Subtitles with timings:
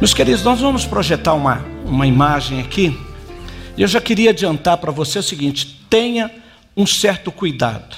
[0.00, 2.98] Meus queridos, nós vamos projetar uma, uma imagem aqui.
[3.76, 6.30] Eu já queria adiantar para você o seguinte: tenha
[6.74, 7.94] um certo cuidado.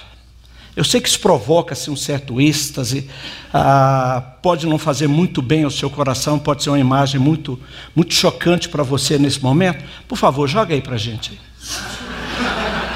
[0.75, 3.09] Eu sei que isso provoca assim, um certo êxtase,
[3.54, 7.57] ah, pode não fazer muito bem ao seu coração, pode ser uma imagem muito,
[7.95, 9.85] muito chocante para você nesse momento.
[10.08, 11.41] Por favor, joga aí para a gente.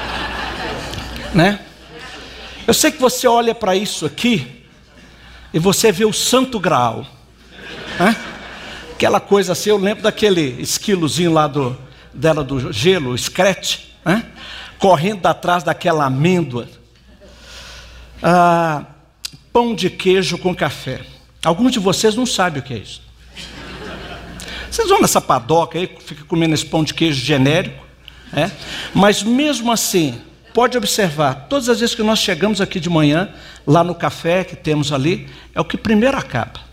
[1.33, 1.61] né?
[2.67, 4.65] Eu sei que você olha para isso aqui
[5.53, 7.07] e você vê o santo grau.
[7.97, 8.26] Né?
[8.97, 11.77] Aquela coisa assim, eu lembro daquele esquilozinho lá do,
[12.11, 14.25] dela do gelo, o scratch, né?
[14.79, 16.67] correndo atrás daquela amêndoa
[18.23, 18.85] ah,
[19.53, 21.01] pão de queijo com café.
[21.45, 23.03] Alguns de vocês não sabem o que é isso.
[24.71, 27.85] Vocês vão nessa padoca aí, fica comendo esse pão de queijo genérico,
[28.33, 28.49] é?
[28.95, 30.19] mas mesmo assim,
[30.55, 33.29] pode observar, todas as vezes que nós chegamos aqui de manhã,
[33.63, 36.66] lá no café que temos ali, é o que primeiro acaba.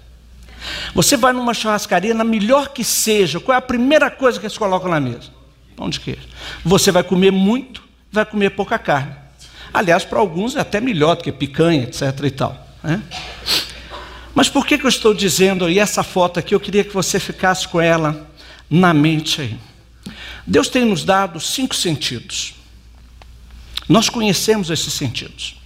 [0.95, 4.57] Você vai numa churrascaria, na melhor que seja, qual é a primeira coisa que eles
[4.57, 5.31] colocam na mesa?
[5.77, 6.29] Pão de queijo.
[6.65, 9.15] Você vai comer muito, vai comer pouca carne.
[9.73, 12.03] Aliás, para alguns é até melhor do que picanha, etc.
[12.25, 12.69] e tal.
[12.83, 13.03] Né?
[14.35, 17.19] Mas por que, que eu estou dizendo, e essa foto aqui, eu queria que você
[17.19, 18.29] ficasse com ela
[18.71, 19.59] na mente aí.
[20.47, 22.55] Deus tem nos dado cinco sentidos.
[23.89, 25.57] Nós conhecemos esses sentidos.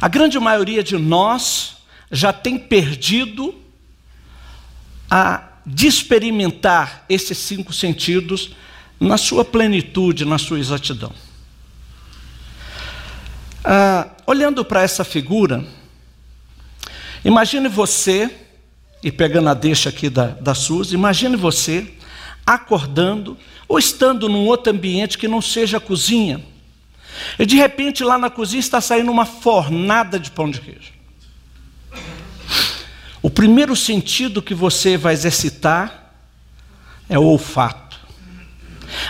[0.00, 1.71] A grande maioria de nós
[2.12, 3.54] já tem perdido
[5.10, 8.50] a de experimentar esses cinco sentidos
[9.00, 11.12] na sua plenitude, na sua exatidão.
[13.64, 15.64] Ah, olhando para essa figura,
[17.24, 18.30] imagine você,
[19.02, 21.94] e pegando a deixa aqui da, da Suzy, imagine você
[22.44, 26.44] acordando ou estando num outro ambiente que não seja a cozinha.
[27.38, 31.01] E de repente lá na cozinha está saindo uma fornada de pão de queijo.
[33.22, 36.12] O primeiro sentido que você vai exercitar
[37.08, 37.96] é o olfato.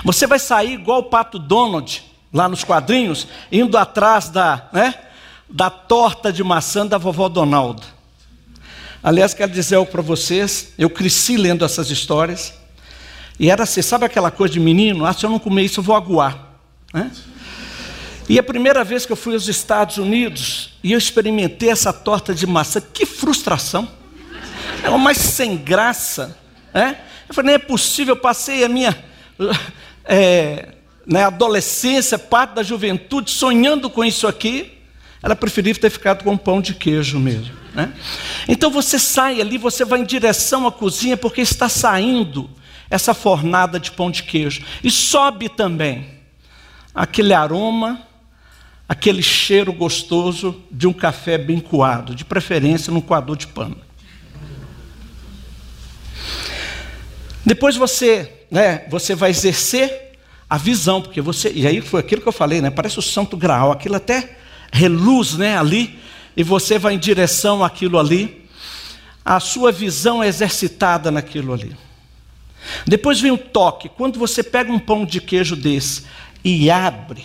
[0.04, 4.94] Você vai sair igual o pato Donald, lá nos quadrinhos, indo atrás da, né,
[5.48, 7.82] da torta de maçã da vovó Donalda.
[9.02, 12.54] Aliás, quero dizer algo para vocês, eu cresci lendo essas histórias,
[13.40, 15.06] e era assim, sabe aquela coisa de menino?
[15.06, 16.58] Ah, se eu não comer isso, eu vou aguar.
[16.92, 17.10] Né?
[18.28, 22.34] E a primeira vez que eu fui aos Estados Unidos, e eu experimentei essa torta
[22.34, 24.01] de maçã, que frustração!
[24.86, 26.36] Uma mais sem graça.
[26.72, 26.98] Né?
[27.28, 28.96] Eu falei, nem é possível, eu passei a minha...
[30.04, 30.74] É,
[31.06, 34.72] né, adolescência, parte da juventude, sonhando com isso aqui,
[35.22, 37.54] ela preferiu ter ficado com pão de queijo mesmo.
[37.74, 37.92] Né?
[38.48, 42.50] Então você sai ali, você vai em direção à cozinha, porque está saindo
[42.90, 44.62] essa fornada de pão de queijo.
[44.82, 46.06] E sobe também
[46.94, 48.00] aquele aroma,
[48.88, 53.76] aquele cheiro gostoso de um café bem coado, de preferência num coador de pano.
[57.44, 60.12] Depois você, né, você vai exercer
[60.48, 61.50] a visão, porque você.
[61.52, 62.70] E aí foi aquilo que eu falei, né?
[62.70, 64.36] Parece o santo graal, aquilo até
[64.72, 65.98] reluz né, ali,
[66.36, 68.46] e você vai em direção àquilo ali.
[69.24, 71.76] A sua visão é exercitada naquilo ali.
[72.86, 73.88] Depois vem o toque.
[73.88, 76.04] Quando você pega um pão de queijo desse
[76.44, 77.24] e abre,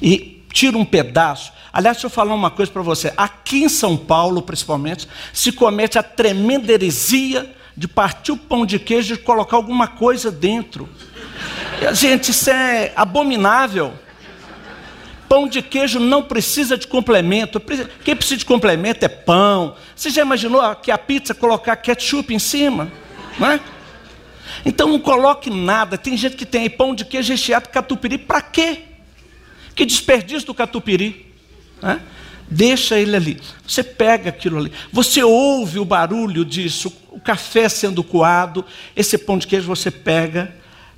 [0.00, 1.52] e tira um pedaço.
[1.72, 3.12] Aliás, deixa eu falar uma coisa para você.
[3.16, 8.78] Aqui em São Paulo, principalmente, se comete a tremenda heresia de partir o pão de
[8.78, 10.88] queijo e colocar alguma coisa dentro.
[11.92, 13.92] Gente, isso é abominável.
[15.28, 17.60] Pão de queijo não precisa de complemento.
[18.04, 19.74] Quem precisa de complemento é pão.
[19.96, 22.92] Você já imaginou que a pizza colocar ketchup em cima?
[23.38, 23.60] Não é?
[24.64, 25.96] Então não coloque nada.
[25.96, 28.18] Tem gente que tem pão de queijo recheado de catupiry.
[28.18, 28.82] Para quê?
[29.74, 31.26] Que desperdício do catupiry.
[31.82, 31.98] É?
[32.52, 33.40] Deixa ele ali.
[33.66, 34.72] Você pega aquilo ali.
[34.92, 38.64] Você ouve o barulho disso, o café sendo coado.
[38.94, 40.54] Esse pão de queijo você pega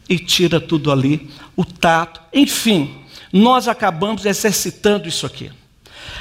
[0.09, 2.95] e tira tudo ali, o tato, enfim,
[3.33, 5.51] nós acabamos exercitando isso aqui.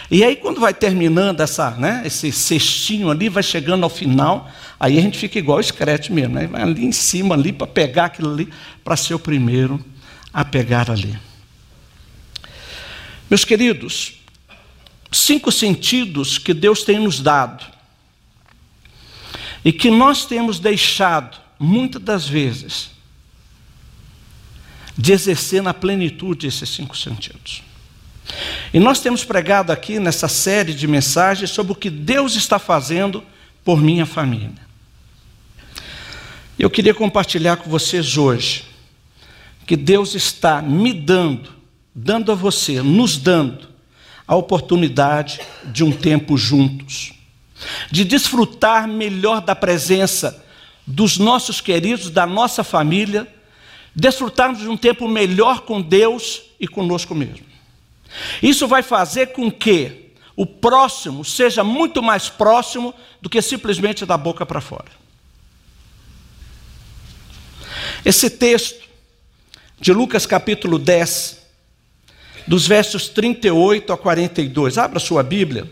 [0.09, 4.97] E aí, quando vai terminando essa, né, esse cestinho ali, vai chegando ao final, aí
[4.97, 6.47] a gente fica igual o escrete mesmo, né?
[6.47, 8.49] vai ali em cima ali para pegar aquilo ali,
[8.83, 9.83] para ser o primeiro
[10.33, 11.17] a pegar ali.
[13.29, 14.22] Meus queridos,
[15.13, 17.65] cinco sentidos que Deus tem nos dado
[19.63, 22.89] e que nós temos deixado, muitas das vezes,
[24.97, 27.63] de exercer na plenitude esses cinco sentidos.
[28.73, 33.23] E nós temos pregado aqui nessa série de mensagens sobre o que Deus está fazendo
[33.63, 34.63] por minha família.
[36.57, 38.65] Eu queria compartilhar com vocês hoje
[39.65, 41.49] que Deus está me dando,
[41.95, 43.72] dando a você, nos dando
[44.27, 47.13] a oportunidade de um tempo juntos.
[47.89, 50.43] de desfrutar melhor da presença
[50.85, 53.27] dos nossos queridos, da nossa família,
[53.95, 57.45] desfrutarmos de um tempo melhor com Deus e conosco mesmo.
[58.41, 64.17] Isso vai fazer com que o próximo seja muito mais próximo do que simplesmente da
[64.17, 64.91] boca para fora.
[68.03, 68.83] Esse texto
[69.79, 71.42] de Lucas capítulo 10,
[72.47, 75.71] dos versos 38 a 42, abra sua Bíblia.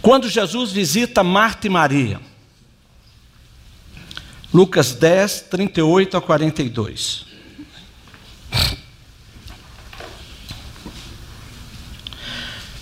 [0.00, 2.20] Quando Jesus visita Marta e Maria,
[4.52, 7.24] Lucas 10, 38 a 42.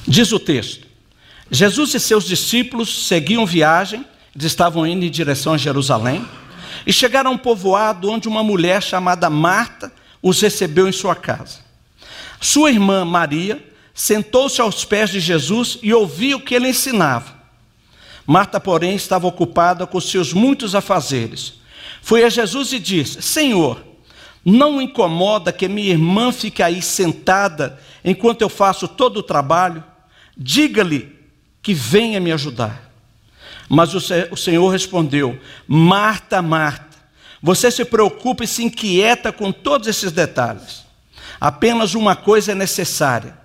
[0.08, 0.86] Diz o texto:
[1.50, 4.04] Jesus e seus discípulos seguiam viagem,
[4.34, 6.26] eles estavam indo em direção a Jerusalém,
[6.86, 9.92] e chegaram a um povoado onde uma mulher chamada Marta
[10.22, 11.58] os recebeu em sua casa.
[12.40, 13.62] Sua irmã Maria
[13.92, 17.38] sentou-se aos pés de Jesus e ouvia o que ele ensinava.
[18.26, 21.54] Marta, porém, estava ocupada com seus muitos afazeres.
[22.00, 23.84] Foi a Jesus e disse: Senhor,
[24.44, 29.82] não incomoda que minha irmã fique aí sentada enquanto eu faço todo o trabalho?
[30.36, 31.14] Diga-lhe
[31.60, 32.89] que venha me ajudar.
[33.72, 36.98] Mas o Senhor respondeu: Marta, Marta,
[37.40, 40.84] você se preocupa e se inquieta com todos esses detalhes.
[41.40, 43.38] Apenas uma coisa é necessária.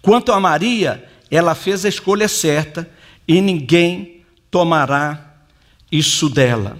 [0.00, 2.88] Quanto a Maria, ela fez a escolha certa
[3.26, 5.34] e ninguém tomará
[5.90, 6.78] isso dela.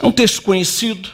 [0.00, 1.10] É um texto conhecido.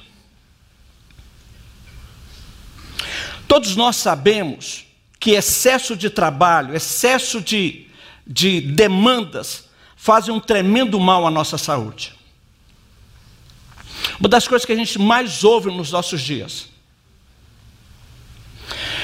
[3.49, 4.85] Todos nós sabemos
[5.19, 7.86] que excesso de trabalho, excesso de,
[8.27, 12.15] de demandas, fazem um tremendo mal à nossa saúde.
[14.19, 16.69] Uma das coisas que a gente mais ouve nos nossos dias.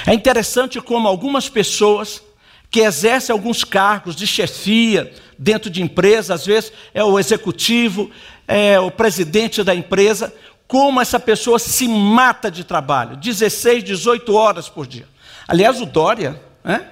[0.07, 2.23] É interessante como algumas pessoas
[2.71, 8.11] que exercem alguns cargos de chefia dentro de empresa, às vezes é o executivo,
[8.49, 10.35] é o presidente da empresa,
[10.67, 15.07] como essa pessoa se mata de trabalho, 16, 18 horas por dia.
[15.47, 16.92] Aliás, o Dória, né,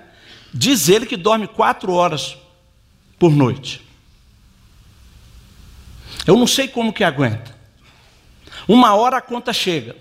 [0.52, 2.36] diz ele que dorme quatro horas
[3.18, 3.82] por noite.
[6.26, 7.56] Eu não sei como que aguenta.
[8.68, 9.96] Uma hora a conta chega.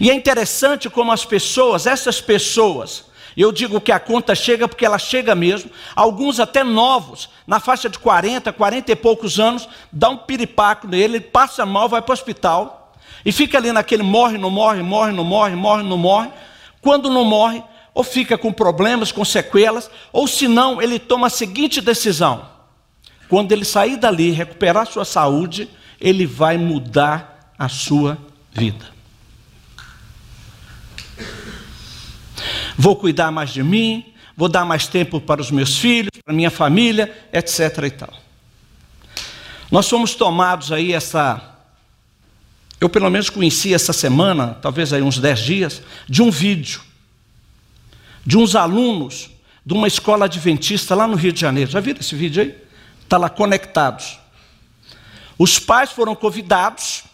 [0.00, 3.06] E é interessante como as pessoas, essas pessoas,
[3.36, 5.70] eu digo que a conta chega porque ela chega mesmo.
[5.96, 11.16] Alguns até novos, na faixa de 40, 40 e poucos anos, dá um piripaco nele,
[11.16, 12.92] ele passa mal, vai para o hospital
[13.24, 16.30] e fica ali naquele morre, não morre, morre, não morre, morre, não morre.
[16.80, 17.62] Quando não morre,
[17.94, 22.46] ou fica com problemas, com sequelas, ou se não, ele toma a seguinte decisão:
[23.28, 25.70] quando ele sair dali, recuperar sua saúde,
[26.00, 28.18] ele vai mudar a sua
[28.52, 28.92] vida.
[32.76, 36.50] vou cuidar mais de mim, vou dar mais tempo para os meus filhos, para minha
[36.50, 37.84] família, etc.
[37.86, 38.12] e tal.
[39.70, 41.52] Nós fomos tomados aí essa.
[42.80, 46.80] Eu pelo menos conheci essa semana, talvez aí uns dez dias, de um vídeo
[48.24, 49.30] de uns alunos
[49.64, 51.70] de uma escola adventista lá no Rio de Janeiro.
[51.70, 52.54] Já viram esse vídeo aí?
[53.02, 54.18] Está lá conectados.
[55.38, 57.04] Os pais foram convidados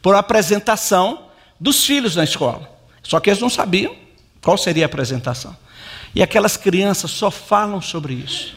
[0.00, 1.26] por apresentação
[1.58, 2.70] dos filhos na escola.
[3.02, 3.94] Só que eles não sabiam
[4.40, 5.56] qual seria a apresentação?
[6.14, 8.56] E aquelas crianças só falam sobre isso.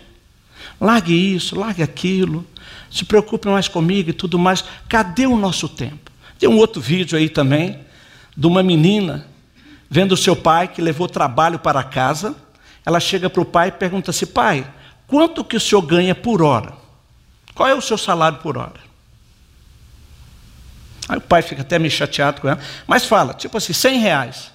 [0.79, 2.45] Largue isso, largue aquilo,
[2.89, 4.63] se preocupe mais comigo e tudo mais.
[4.87, 6.11] Cadê o nosso tempo?
[6.39, 7.79] Tem um outro vídeo aí também,
[8.35, 9.27] de uma menina
[9.93, 12.35] vendo seu pai que levou trabalho para casa.
[12.83, 14.67] Ela chega para o pai e pergunta assim: pai,
[15.05, 16.73] quanto que o senhor ganha por hora?
[17.53, 18.81] Qual é o seu salário por hora?
[21.07, 24.51] Aí o pai fica até meio chateado com ela, mas fala, tipo assim, 100 reais.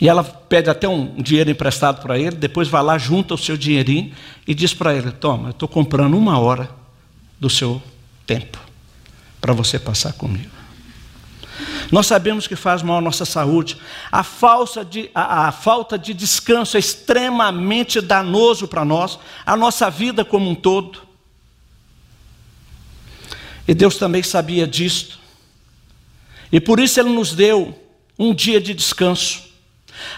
[0.00, 3.56] E ela pede até um dinheiro emprestado para ele, depois vai lá, junta o seu
[3.56, 4.12] dinheirinho
[4.48, 6.68] e diz para ele: Toma, eu estou comprando uma hora
[7.38, 7.80] do seu
[8.26, 8.58] tempo
[9.40, 10.61] para você passar comigo.
[11.90, 13.76] Nós sabemos que faz mal à nossa saúde.
[14.10, 19.90] A, falsa de, a, a falta de descanso é extremamente danoso para nós, a nossa
[19.90, 21.00] vida como um todo.
[23.66, 25.18] E Deus também sabia disto.
[26.50, 27.78] E por isso Ele nos deu
[28.18, 29.51] um dia de descanso.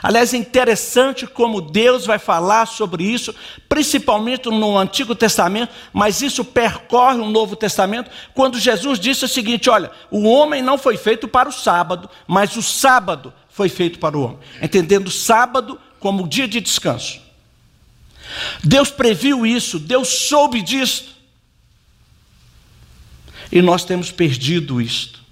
[0.03, 3.35] Aliás, é interessante como Deus vai falar sobre isso,
[3.69, 9.71] principalmente no Antigo Testamento, mas isso percorre o Novo Testamento, quando Jesus disse o seguinte:
[9.71, 14.17] olha, o homem não foi feito para o sábado, mas o sábado foi feito para
[14.17, 14.39] o homem.
[14.61, 17.21] Entendendo o sábado como dia de descanso.
[18.63, 21.15] Deus previu isso, Deus soube disso.
[23.53, 25.23] E nós temos perdido isto.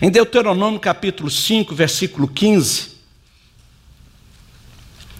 [0.00, 2.87] Em Deuteronômio capítulo 5, versículo 15.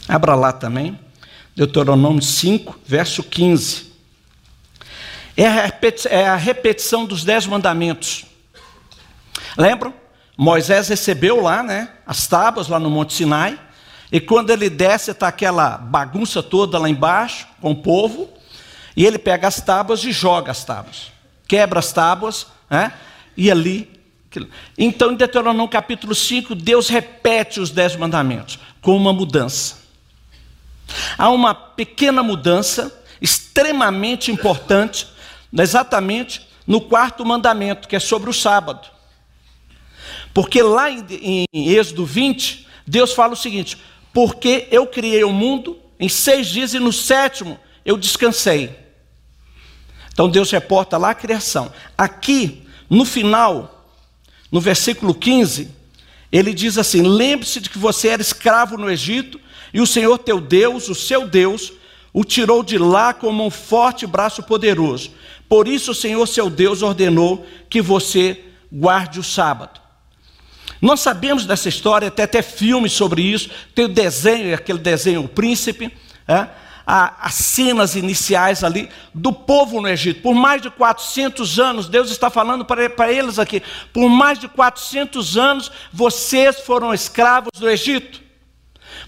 [0.09, 0.99] Abra lá também.
[1.55, 3.93] Deuteronômio 5, verso 15.
[5.37, 8.25] É a, repetição, é a repetição dos dez mandamentos.
[9.57, 9.93] Lembram?
[10.37, 13.59] Moisés recebeu lá, né, as tábuas lá no Monte Sinai,
[14.11, 18.31] e quando ele desce, está aquela bagunça toda lá embaixo, com o povo,
[18.97, 21.11] e ele pega as tábuas e joga as tábuas,
[21.47, 22.93] quebra as tábuas, né,
[23.37, 24.01] e ali.
[24.77, 29.78] Então, em Deuteronômio capítulo 5, Deus repete os dez mandamentos, com uma mudança.
[31.17, 35.07] Há uma pequena mudança, extremamente importante,
[35.53, 38.89] exatamente no quarto mandamento, que é sobre o sábado.
[40.35, 43.79] Porque lá em, em Êxodo 20, Deus fala o seguinte:
[44.13, 48.77] Porque eu criei o mundo em seis dias e no sétimo eu descansei.
[50.13, 51.73] Então Deus reporta lá a criação.
[51.97, 53.89] Aqui, no final,
[54.51, 55.71] no versículo 15,
[56.31, 59.41] ele diz assim: Lembre-se de que você era escravo no Egito
[59.73, 61.73] e o Senhor teu Deus, o seu Deus,
[62.13, 65.11] o tirou de lá com um forte braço poderoso.
[65.49, 69.81] Por isso o Senhor seu Deus ordenou que você guarde o sábado.
[70.81, 75.29] Nós sabemos dessa história, até até filmes sobre isso, tem o desenho, aquele desenho O
[75.29, 75.93] Príncipe,
[76.27, 76.49] é?
[76.91, 80.23] as cenas iniciais ali do povo no Egito.
[80.23, 84.49] Por mais de 400 anos, Deus está falando para, para eles aqui, por mais de
[84.49, 88.28] 400 anos, vocês foram escravos do Egito.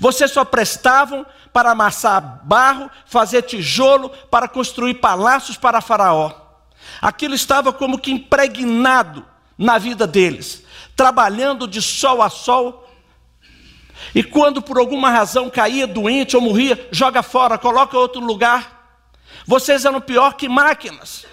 [0.00, 6.32] Vocês só prestavam para amassar barro, fazer tijolo, para construir palácios para Faraó.
[7.00, 9.24] Aquilo estava como que impregnado
[9.56, 10.64] na vida deles
[11.00, 12.86] trabalhando de sol a sol.
[14.14, 19.00] E quando por alguma razão caía doente ou morria, joga fora, coloca outro lugar.
[19.46, 21.24] Vocês eram pior que máquinas.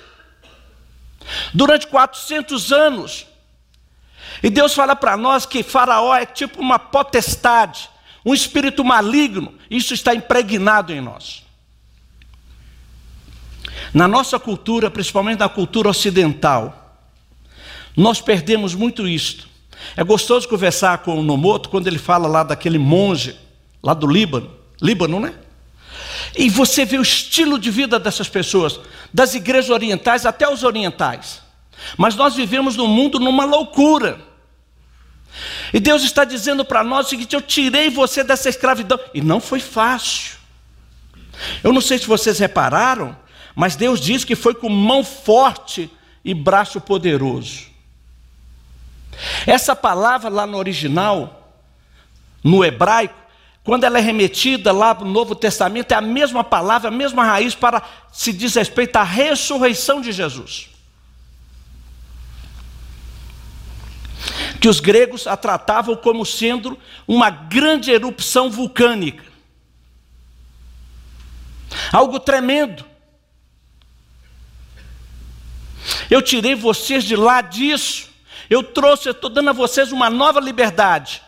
[1.54, 3.28] Durante 400 anos.
[4.42, 7.90] E Deus fala para nós que Faraó é tipo uma potestade,
[8.28, 9.54] um espírito maligno.
[9.72, 11.46] Isso está impregnado em nós.
[13.94, 17.00] Na nossa cultura, principalmente na cultura ocidental,
[17.96, 19.48] nós perdemos muito isto.
[19.96, 23.34] É gostoso conversar com o Nomoto quando ele fala lá daquele monge,
[23.82, 25.34] lá do Líbano, Líbano, né?
[26.36, 28.78] E você vê o estilo de vida dessas pessoas,
[29.14, 31.42] das igrejas orientais até os orientais.
[31.96, 34.20] Mas nós vivemos num mundo numa loucura.
[35.74, 39.00] E Deus está dizendo para nós o seguinte: eu tirei você dessa escravidão.
[39.14, 40.38] E não foi fácil.
[41.64, 43.16] Eu não sei se vocês repararam,
[43.56, 45.90] mas Deus diz que foi com mão forte
[46.24, 47.68] e braço poderoso.
[49.46, 51.54] Essa palavra lá no original,
[52.44, 53.16] no hebraico,
[53.64, 57.54] quando ela é remetida lá no Novo Testamento, é a mesma palavra, a mesma raiz
[57.54, 57.82] para
[58.12, 60.70] se diz respeito à ressurreição de Jesus.
[64.60, 69.24] Que os gregos a tratavam como sendo uma grande erupção vulcânica.
[71.92, 72.86] Algo tremendo.
[76.10, 78.10] Eu tirei vocês de lá disso.
[78.50, 81.22] Eu trouxe, estou dando a vocês uma nova liberdade.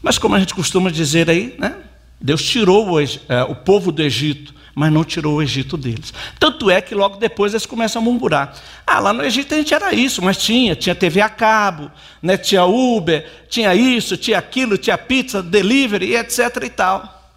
[0.00, 1.76] Mas como a gente costuma dizer aí, né?
[2.20, 6.14] Deus tirou o, é, o povo do Egito, mas não tirou o Egito deles.
[6.38, 8.54] Tanto é que logo depois eles começam a murmurar.
[8.86, 11.90] Ah, lá no Egito a gente era isso, mas tinha, tinha TV a cabo,
[12.22, 12.36] né?
[12.36, 17.32] tinha Uber, tinha isso, tinha aquilo, tinha pizza, delivery, etc e tal.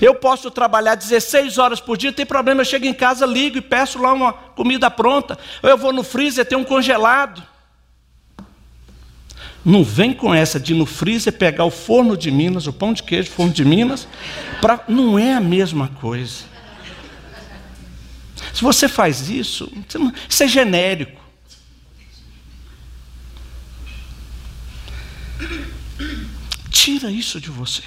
[0.00, 3.60] Eu posso trabalhar 16 horas por dia, tem problema, eu chego em casa, ligo e
[3.60, 5.38] peço lá uma comida pronta.
[5.62, 7.42] Ou eu vou no freezer, tem um congelado.
[9.64, 13.02] Não vem com essa de no freezer pegar o forno de Minas, o pão de
[13.02, 14.08] queijo, forno de Minas,
[14.60, 14.84] pra...
[14.88, 16.44] não é a mesma coisa.
[18.54, 19.70] Se você faz isso,
[20.28, 21.20] isso é genérico.
[26.70, 27.82] Tira isso de você.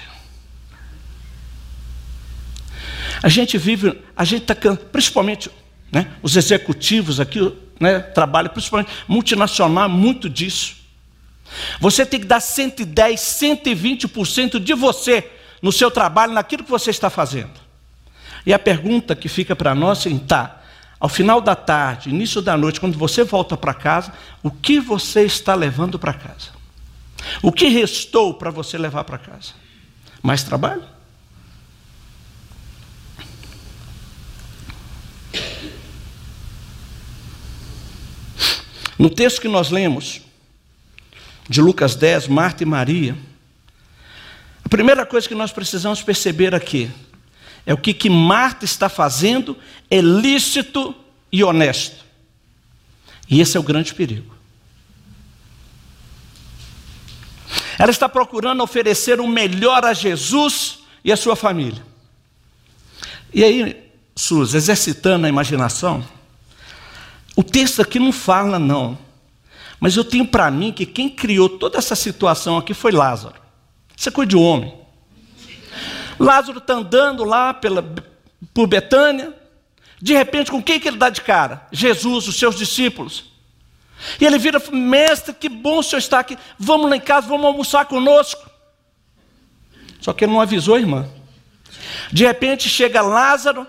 [3.22, 5.50] A gente vive, a gente está, principalmente
[5.90, 10.81] né, os executivos aqui, né, trabalham, principalmente multinacional, muito disso.
[11.80, 15.30] Você tem que dar 110, 120% de você
[15.60, 17.60] no seu trabalho, naquilo que você está fazendo.
[18.44, 20.62] E a pergunta que fica para nós é: tá,
[20.98, 25.22] ao final da tarde, início da noite, quando você volta para casa, o que você
[25.22, 26.50] está levando para casa?
[27.40, 29.52] O que restou para você levar para casa?
[30.22, 30.84] Mais trabalho?
[38.98, 40.20] No texto que nós lemos,
[41.48, 43.16] de Lucas 10, Marta e Maria,
[44.64, 46.90] a primeira coisa que nós precisamos perceber aqui
[47.66, 49.56] é o que, que Marta está fazendo
[49.90, 50.94] é lícito
[51.30, 52.04] e honesto.
[53.28, 54.34] E esse é o grande perigo.
[57.78, 61.82] Ela está procurando oferecer o melhor a Jesus e a sua família.
[63.32, 66.06] E aí, Sus, exercitando a imaginação,
[67.34, 68.98] o texto aqui não fala, não.
[69.82, 73.34] Mas eu tenho para mim que quem criou toda essa situação aqui foi Lázaro.
[73.96, 74.72] Isso é coisa de homem.
[76.20, 77.84] Lázaro está andando lá pela,
[78.54, 79.34] por Betânia.
[80.00, 81.66] De repente, com quem que ele dá de cara?
[81.72, 83.24] Jesus, os seus discípulos.
[84.20, 86.38] E ele vira, mestre, que bom o senhor está aqui.
[86.56, 88.48] Vamos lá em casa, vamos almoçar conosco.
[90.00, 91.08] Só que ele não avisou, irmã.
[92.12, 93.66] De repente chega Lázaro,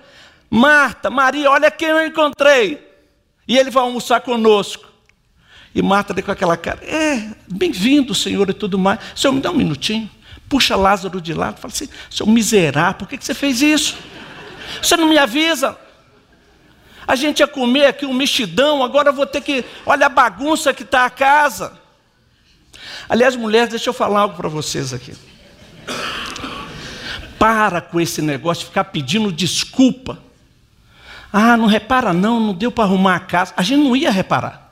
[0.47, 2.87] Marta, Maria, olha quem eu encontrei.
[3.47, 4.92] E ele vai almoçar conosco.
[5.75, 8.99] E Marta com aquela cara, é, bem-vindo, Senhor, e tudo mais.
[9.15, 10.09] Senhor, me dá um minutinho.
[10.47, 13.97] Puxa Lázaro de lado, fala assim, seu miserável, por que você fez isso?
[14.81, 15.75] Você não me avisa?
[17.07, 19.65] A gente ia comer aqui um mexidão, agora eu vou ter que.
[19.85, 21.73] Olha a bagunça que está a casa.
[23.09, 25.13] Aliás, mulheres, deixa eu falar algo para vocês aqui.
[27.37, 30.19] Para com esse negócio de ficar pedindo desculpa.
[31.31, 33.53] Ah, não repara não, não deu para arrumar a casa.
[33.57, 34.62] A gente não ia reparar.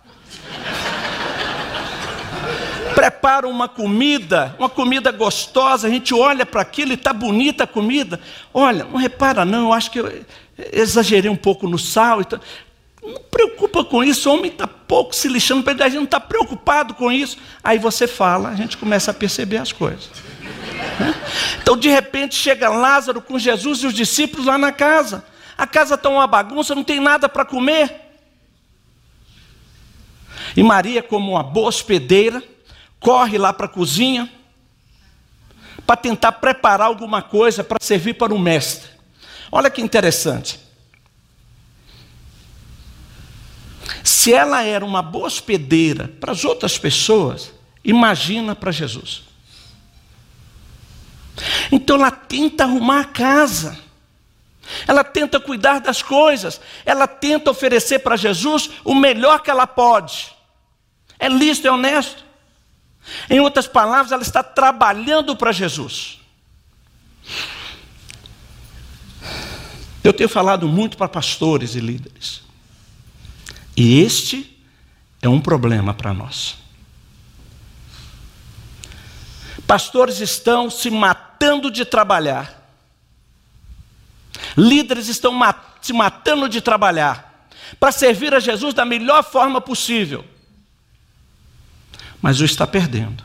[2.96, 7.68] Prepara uma comida, uma comida gostosa, a gente olha para aquilo e está bonita a
[7.68, 8.20] comida.
[8.54, 10.26] Olha, não repara não, eu acho que eu
[10.72, 12.22] exagerei um pouco no sal.
[12.22, 12.40] Então,
[13.04, 16.94] não preocupa com isso, o homem está pouco se lixando, a gente não está preocupado
[16.94, 17.38] com isso.
[17.64, 20.10] Aí você fala, a gente começa a perceber as coisas.
[21.00, 21.16] Né?
[21.62, 25.26] Então, de repente, chega Lázaro com Jesus e os discípulos lá na casa.
[25.58, 28.02] A casa está uma bagunça, não tem nada para comer.
[30.56, 32.44] E Maria, como uma boa hospedeira,
[33.02, 34.32] corre lá para a cozinha
[35.86, 38.90] para tentar preparar alguma coisa para servir para o mestre.
[39.52, 40.58] Olha que interessante.
[44.04, 47.52] Se ela era uma boa hospedeira para as outras pessoas,
[47.84, 49.24] imagina para Jesus.
[51.72, 53.78] Então ela tenta arrumar a casa.
[54.88, 60.34] Ela tenta cuidar das coisas, ela tenta oferecer para Jesus o melhor que ela pode.
[61.20, 62.31] É lícito, é honesto.
[63.30, 66.20] Em outras palavras, ela está trabalhando para Jesus.
[70.04, 72.42] Eu tenho falado muito para pastores e líderes.
[73.76, 74.60] E este
[75.22, 76.58] é um problema para nós.
[79.68, 82.62] Pastores estão se matando de trabalhar
[84.58, 85.40] Líderes estão
[85.82, 87.48] se matando de trabalhar
[87.80, 90.26] para servir a Jesus da melhor forma possível,
[92.22, 93.24] mas o está perdendo.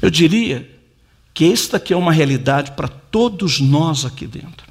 [0.00, 0.68] Eu diria
[1.34, 4.66] que esta aqui é uma realidade para todos nós aqui dentro.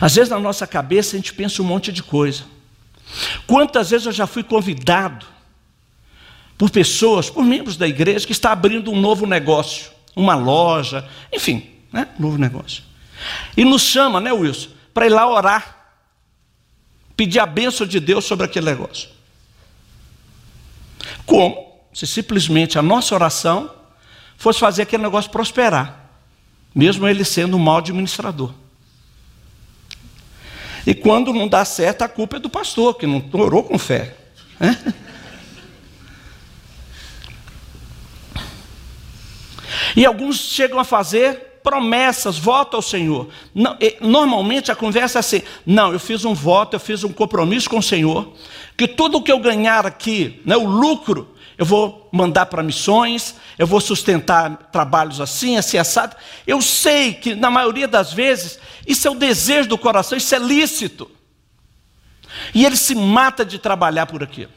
[0.00, 2.44] Às vezes na nossa cabeça a gente pensa um monte de coisa.
[3.46, 5.26] Quantas vezes eu já fui convidado
[6.58, 11.70] por pessoas, por membros da igreja que está abrindo um novo negócio, uma loja, enfim,
[11.92, 12.08] né?
[12.18, 12.82] um novo negócio.
[13.56, 15.76] E nos chama, né, Wilson, para ir lá orar,
[17.14, 19.10] pedir a bênção de Deus sobre aquele negócio.
[21.26, 23.70] Como se simplesmente a nossa oração
[24.38, 26.08] fosse fazer aquele negócio prosperar,
[26.74, 28.54] mesmo ele sendo um mau administrador.
[30.86, 34.16] E quando não dá certo, a culpa é do pastor, que não orou com fé.
[34.58, 34.94] Né?
[39.94, 43.28] E alguns chegam a fazer promessas, voto ao Senhor.
[43.52, 47.68] Não, normalmente a conversa é assim: não, eu fiz um voto, eu fiz um compromisso
[47.68, 48.32] com o Senhor,
[48.76, 53.34] que tudo o que eu ganhar aqui, né, o lucro, eu vou mandar para missões,
[53.58, 56.14] eu vou sustentar trabalhos assim, assim, assado.
[56.46, 60.38] Eu sei que, na maioria das vezes, isso é o desejo do coração, isso é
[60.38, 61.10] lícito.
[62.54, 64.52] E ele se mata de trabalhar por aquilo.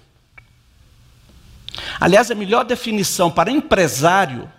[2.00, 4.52] Aliás, a melhor definição para empresário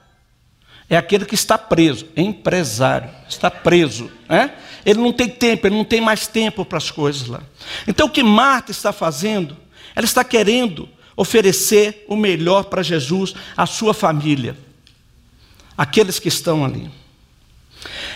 [0.90, 4.10] é aquele que está preso, empresário, está preso.
[4.28, 4.52] Né?
[4.84, 7.40] Ele não tem tempo, ele não tem mais tempo para as coisas lá.
[7.86, 9.56] Então o que Marta está fazendo?
[9.94, 14.58] Ela está querendo oferecer o melhor para Jesus, a sua família,
[15.78, 16.90] aqueles que estão ali.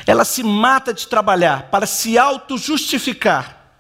[0.05, 3.79] Ela se mata de trabalhar para se auto-justificar,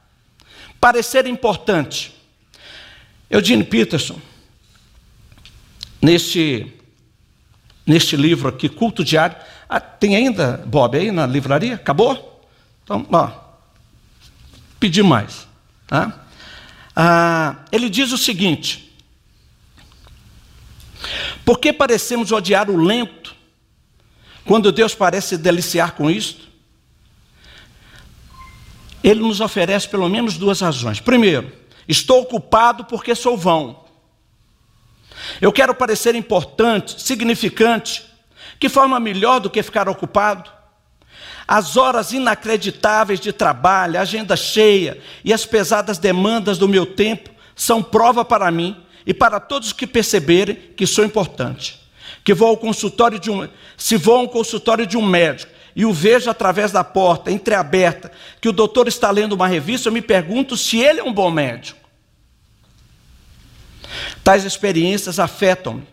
[0.80, 2.14] parecer importante.
[3.28, 4.20] Eugene Peterson,
[6.00, 6.73] neste
[7.86, 9.36] neste livro aqui, Culto Diário.
[9.68, 11.74] Ah, tem ainda, Bob, aí na livraria?
[11.74, 12.42] Acabou?
[12.82, 13.30] Então, ó,
[14.78, 15.46] pedir mais.
[15.86, 16.24] Tá?
[16.94, 18.92] Ah, ele diz o seguinte:
[21.44, 23.34] Por que parecemos odiar o lento,
[24.44, 26.44] quando Deus parece deliciar com isto?
[29.04, 30.98] ele nos oferece pelo menos duas razões.
[30.98, 31.52] Primeiro,
[31.86, 33.83] estou ocupado porque sou vão.
[35.40, 38.04] Eu quero parecer importante, significante.
[38.58, 40.50] Que forma melhor do que ficar ocupado?
[41.46, 47.30] As horas inacreditáveis de trabalho, a agenda cheia e as pesadas demandas do meu tempo
[47.54, 51.80] são prova para mim e para todos que perceberem que sou importante.
[52.24, 55.92] Que vou ao consultório de um, se vou ao consultório de um médico e o
[55.92, 60.56] vejo através da porta entreaberta, que o doutor está lendo uma revista, eu me pergunto
[60.56, 61.83] se ele é um bom médico.
[64.22, 65.86] Tais experiências afetam-me.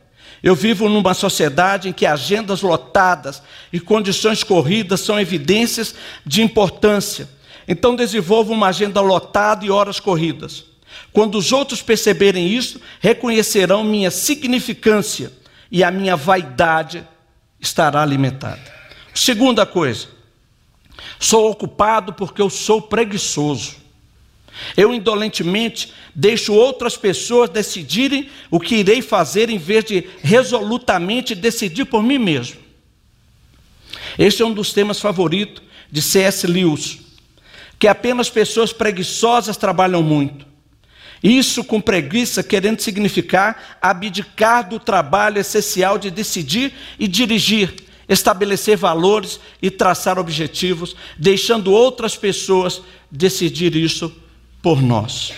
[0.43, 5.93] Eu vivo numa sociedade em que agendas lotadas e condições corridas são evidências
[6.25, 7.29] de importância.
[7.67, 10.65] Então desenvolvo uma agenda lotada e horas corridas.
[11.13, 15.31] Quando os outros perceberem isso, reconhecerão minha significância
[15.71, 17.07] e a minha vaidade
[17.59, 18.61] estará alimentada.
[19.13, 20.07] Segunda coisa,
[21.19, 23.80] sou ocupado porque eu sou preguiçoso.
[24.75, 31.85] Eu indolentemente deixo outras pessoas decidirem o que irei fazer em vez de resolutamente decidir
[31.85, 32.59] por mim mesmo.
[34.17, 36.47] Este é um dos temas favoritos de C.S.
[36.47, 36.99] Lewis,
[37.79, 40.45] que apenas pessoas preguiçosas trabalham muito.
[41.23, 47.75] Isso com preguiça querendo significar abdicar do trabalho essencial de decidir e dirigir,
[48.09, 54.11] estabelecer valores e traçar objetivos, deixando outras pessoas decidir isso
[54.61, 55.33] por nós.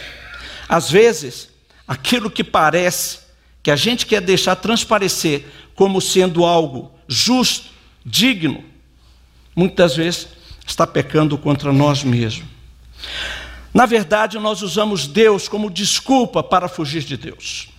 [0.68, 1.50] Às vezes,
[1.88, 3.20] aquilo que parece
[3.62, 7.70] que a gente quer deixar transparecer como sendo algo justo,
[8.06, 8.64] digno,
[9.56, 10.28] muitas vezes
[10.66, 12.48] está pecando contra nós mesmos.
[13.74, 17.70] Na verdade, nós usamos Deus como desculpa para fugir de Deus.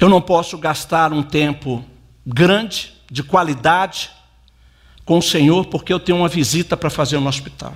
[0.00, 1.84] Eu não posso gastar um tempo
[2.26, 4.10] grande, de qualidade,
[5.04, 7.74] com o Senhor, porque eu tenho uma visita para fazer no hospital.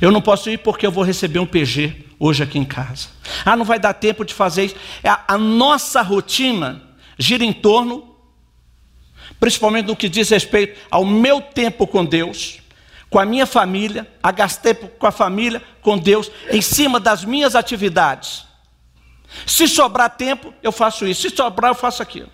[0.00, 3.08] Eu não posso ir porque eu vou receber um PG hoje aqui em casa.
[3.44, 4.76] Ah, não vai dar tempo de fazer isso.
[5.02, 6.82] É a, nossa rotina
[7.18, 8.14] gira em torno,
[9.38, 12.60] principalmente no que diz respeito ao meu tempo com Deus,
[13.10, 17.54] com a minha família, a tempo com a família, com Deus, em cima das minhas
[17.54, 18.44] atividades.
[19.46, 21.28] Se sobrar tempo, eu faço isso.
[21.28, 22.30] Se sobrar, eu faço aquilo.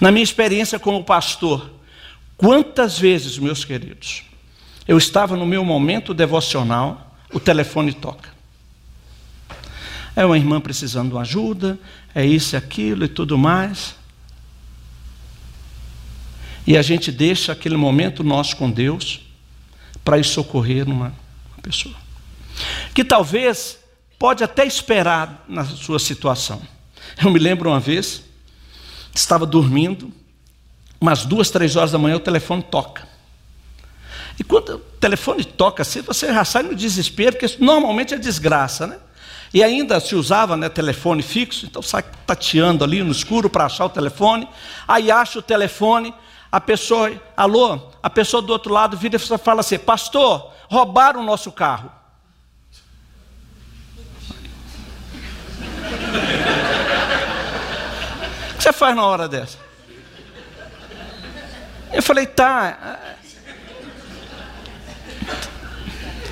[0.00, 1.70] Na minha experiência como pastor,
[2.36, 4.22] quantas vezes, meus queridos,
[4.86, 8.34] eu estava no meu momento devocional, o telefone toca.
[10.16, 11.78] É uma irmã precisando de ajuda,
[12.14, 13.96] é isso e aquilo e tudo mais.
[16.66, 19.20] E a gente deixa aquele momento nosso com Deus
[20.04, 21.06] para ir socorrer uma,
[21.52, 21.94] uma pessoa.
[22.94, 23.78] Que talvez
[24.18, 26.62] pode até esperar na sua situação.
[27.22, 28.22] Eu me lembro uma vez,
[29.14, 30.12] estava dormindo,
[31.00, 33.06] umas duas, três horas da manhã o telefone toca.
[34.38, 38.86] E quando o telefone toca assim, você já sai no desespero, porque normalmente é desgraça,
[38.86, 38.98] né?
[39.52, 43.84] E ainda se usava né, telefone fixo, então sai tateando ali no escuro para achar
[43.84, 44.48] o telefone.
[44.88, 46.12] Aí acha o telefone,
[46.50, 51.24] a pessoa, alô, a pessoa do outro lado vira e fala assim: Pastor, roubaram o
[51.24, 51.92] nosso carro.
[58.64, 59.58] Você faz na hora dessa?
[61.92, 62.98] Eu falei, tá.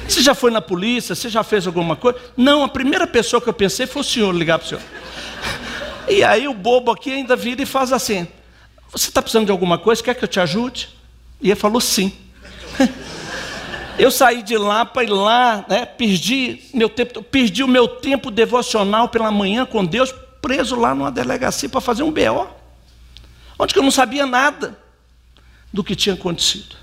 [0.08, 1.14] Você já foi na polícia?
[1.14, 2.18] Você já fez alguma coisa?
[2.34, 4.82] Não, a primeira pessoa que eu pensei foi o senhor ligar para o senhor.
[6.08, 8.26] E aí o bobo aqui ainda vira e faz assim:
[8.90, 10.02] Você está precisando de alguma coisa?
[10.02, 10.88] Quer que eu te ajude?
[11.38, 12.16] E ele falou sim.
[13.98, 18.30] Eu saí de lá para ir lá, né, perdi, meu tempo, perdi o meu tempo
[18.30, 22.48] devocional pela manhã com Deus preso lá numa delegacia para fazer um BO,
[23.58, 24.76] onde eu não sabia nada
[25.72, 26.76] do que tinha acontecido.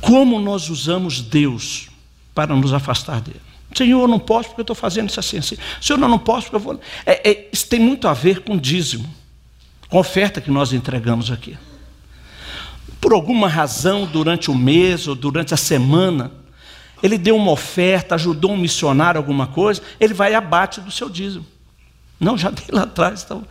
[0.00, 1.88] Como nós usamos Deus
[2.32, 3.42] para nos afastar dele?
[3.74, 5.56] Senhor, eu não posso porque eu estou fazendo isso assim, assim.
[5.80, 6.80] Senhor, eu não posso porque eu vou.
[7.04, 9.12] É, é, isso tem muito a ver com dízimo,
[9.88, 11.58] com oferta que nós entregamos aqui.
[13.00, 16.32] Por alguma razão, durante o mês ou durante a semana,
[17.02, 21.08] ele deu uma oferta, ajudou um missionário, alguma coisa, ele vai e abate do seu
[21.08, 21.46] dízimo.
[22.18, 23.46] Não, já dei lá atrás, então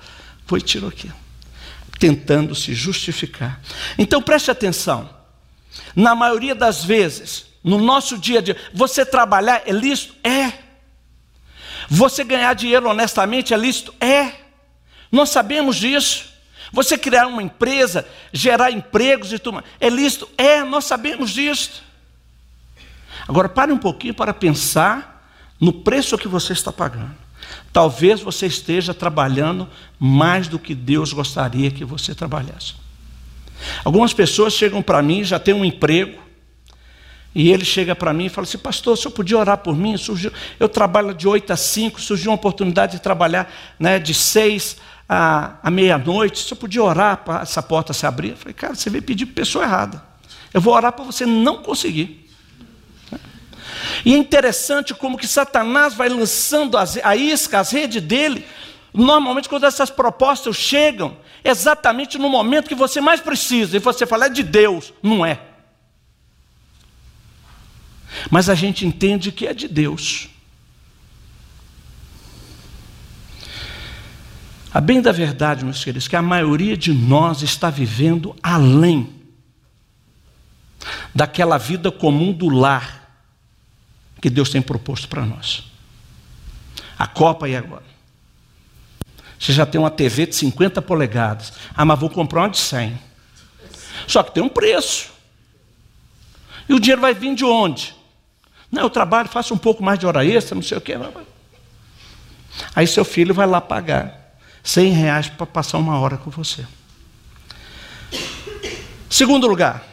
[0.46, 1.12] foi tirou aqui.
[2.00, 3.60] Tentando se justificar.
[3.98, 5.10] Então preste atenção.
[5.96, 10.16] Na maioria das vezes, no nosso dia a dia, você trabalhar é lícito?
[10.24, 10.54] É.
[11.90, 13.94] Você ganhar dinheiro honestamente é lícito?
[14.00, 14.32] É.
[15.12, 16.26] Nós sabemos disso.
[16.72, 20.30] Você criar uma empresa, gerar empregos e tudo, é lícito?
[20.38, 21.84] É, nós sabemos disso.
[23.28, 27.16] Agora pare um pouquinho para pensar no preço que você está pagando.
[27.72, 29.68] Talvez você esteja trabalhando
[30.00, 32.76] mais do que Deus gostaria que você trabalhasse.
[33.84, 36.20] Algumas pessoas chegam para mim, já têm um emprego,
[37.34, 39.96] e ele chega para mim e fala assim: Pastor, o senhor podia orar por mim?
[39.98, 44.78] Surgiu, eu trabalho de 8 a 5, surgiu uma oportunidade de trabalhar né, de 6
[45.08, 46.44] a, a meia-noite.
[46.44, 48.32] O senhor podia orar para essa porta se abrir?
[48.32, 50.04] Eu falei: Cara, você veio pedir para pessoa errada.
[50.54, 52.27] Eu vou orar para você não conseguir.
[54.06, 58.46] E é interessante como que Satanás vai lançando a isca, as redes dele.
[58.94, 64.26] Normalmente, quando essas propostas chegam, exatamente no momento que você mais precisa, e você fala,
[64.26, 65.40] é de Deus, não é.
[68.32, 70.30] Mas a gente entende que é de Deus.
[74.74, 79.16] A bem da verdade, meus queridos, que a maioria de nós está vivendo além
[81.14, 83.07] daquela vida comum do lar
[84.22, 85.64] que Deus tem proposto para nós.
[86.98, 87.86] A Copa e agora.
[89.40, 91.54] Você já tem uma TV de 50 polegadas.
[91.76, 93.00] Ah, mas vou comprar uma de 100.
[94.08, 95.12] Só que tem um preço.
[96.68, 97.96] E o dinheiro vai vir de onde?
[98.72, 100.94] Não, eu trabalho, faço um pouco mais de hora extra, não sei o quê.
[102.76, 106.66] Aí seu filho vai lá pagar 100 reais para passar uma hora com você.
[109.10, 109.86] Segundo lugar,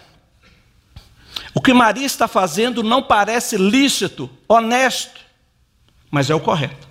[1.54, 5.20] o que Maria está fazendo não parece lícito, honesto,
[6.10, 6.88] mas é o correto.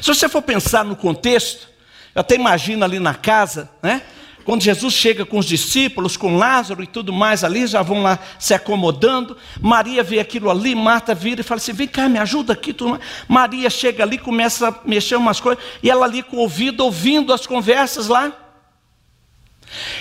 [0.00, 1.68] Se você for pensar no contexto,
[2.14, 4.02] eu até imagino ali na casa, né?
[4.44, 8.18] Quando Jesus chega com os discípulos, com Lázaro e tudo mais ali, já vão lá
[8.38, 9.36] se acomodando.
[9.60, 12.72] Maria vê aquilo ali, Marta vira e fala assim: vem cá, me ajuda aqui.
[12.72, 13.02] Tudo mais.
[13.28, 17.32] Maria chega ali, começa a mexer umas coisas, e ela ali com o ouvido, ouvindo
[17.32, 18.32] as conversas lá.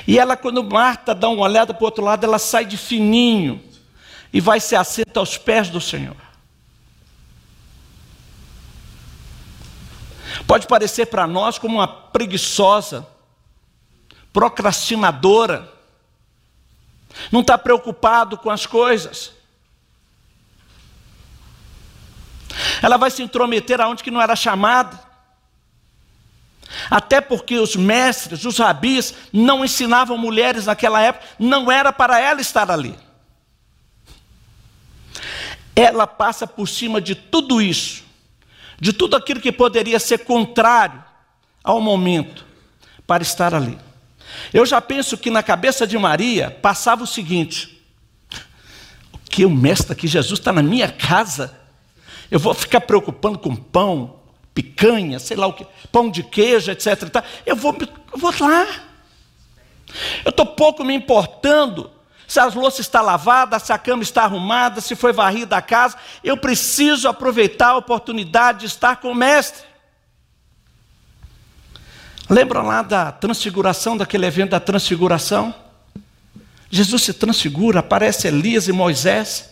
[0.08, 3.64] E ela, quando Marta dá uma olhada para o outro lado, ela sai de fininho
[4.34, 6.16] e vai se assenta aos pés do Senhor.
[10.48, 13.08] Pode parecer para nós como uma preguiçosa,
[14.32, 15.72] procrastinadora,
[17.32, 19.34] não está preocupado com as coisas.
[22.82, 25.11] Ela vai se intrometer aonde que não era chamada.
[26.92, 32.42] Até porque os mestres, os rabis, não ensinavam mulheres naquela época, não era para ela
[32.42, 33.00] estar ali.
[35.74, 38.04] Ela passa por cima de tudo isso,
[38.78, 41.02] de tudo aquilo que poderia ser contrário
[41.64, 42.46] ao momento,
[43.08, 43.80] para estar ali.
[44.54, 47.82] Eu já penso que na cabeça de Maria passava o seguinte:
[49.14, 51.58] o que o mestre aqui, Jesus está na minha casa,
[52.30, 54.21] eu vou ficar preocupando com pão,
[54.54, 57.24] picanha, sei lá o que, pão de queijo, etc.
[57.46, 57.76] Eu vou,
[58.14, 58.68] eu vou lá.
[60.24, 61.90] Eu estou pouco me importando
[62.28, 65.98] se a louça está lavada, se a cama está arrumada, se foi varrida a casa.
[66.24, 69.66] Eu preciso aproveitar a oportunidade de estar com o Mestre.
[72.30, 75.54] Lembram lá da transfiguração, daquele evento da transfiguração?
[76.70, 79.51] Jesus se transfigura, aparece Elias e Moisés.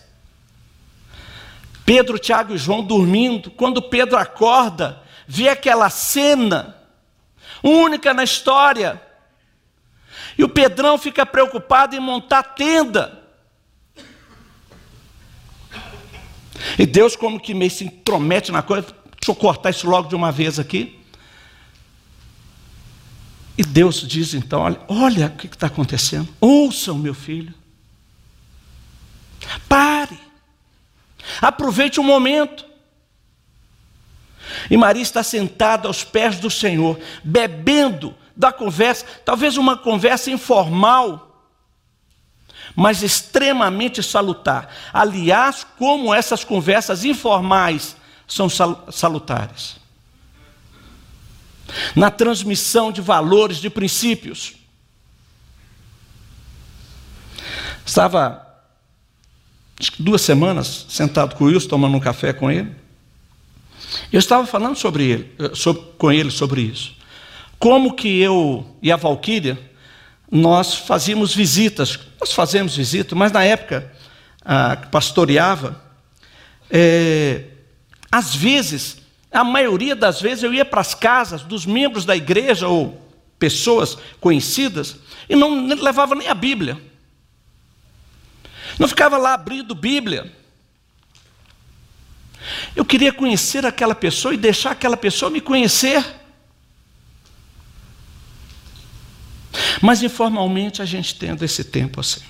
[1.90, 3.50] Pedro, Tiago e João dormindo.
[3.50, 6.76] Quando Pedro acorda, vê aquela cena,
[7.64, 9.02] única na história.
[10.38, 13.20] E o Pedrão fica preocupado em montar tenda.
[16.78, 20.14] E Deus, como que meio se intromete na coisa, deixa eu cortar isso logo de
[20.14, 20.96] uma vez aqui.
[23.58, 26.28] E Deus diz então: olha, olha o que está acontecendo.
[26.40, 27.52] Ouçam, meu filho.
[29.68, 30.29] Pare.
[31.40, 32.64] Aproveite o momento.
[34.70, 41.44] E Maria está sentada aos pés do Senhor, bebendo da conversa, talvez uma conversa informal,
[42.74, 44.74] mas extremamente salutar.
[44.92, 48.48] Aliás, como essas conversas informais são
[48.90, 49.76] salutares.
[51.94, 54.54] Na transmissão de valores, de princípios.
[57.84, 58.49] Estava
[59.98, 62.70] duas semanas, sentado com o Wilson, tomando um café com ele.
[64.12, 66.94] Eu estava falando sobre ele, eh, sobre, com ele sobre isso.
[67.58, 69.58] Como que eu e a Valquíria,
[70.30, 73.92] nós fazíamos visitas, nós fazemos visitas, mas na época
[74.80, 75.80] que pastoreava,
[76.70, 77.44] é,
[78.10, 78.98] às vezes,
[79.30, 83.00] a maioria das vezes eu ia para as casas dos membros da igreja ou
[83.38, 84.96] pessoas conhecidas
[85.28, 86.78] e não levava nem a Bíblia.
[88.80, 90.34] Não ficava lá abrindo Bíblia.
[92.74, 96.02] Eu queria conhecer aquela pessoa e deixar aquela pessoa me conhecer.
[99.82, 102.22] Mas informalmente a gente tendo esse tempo assim.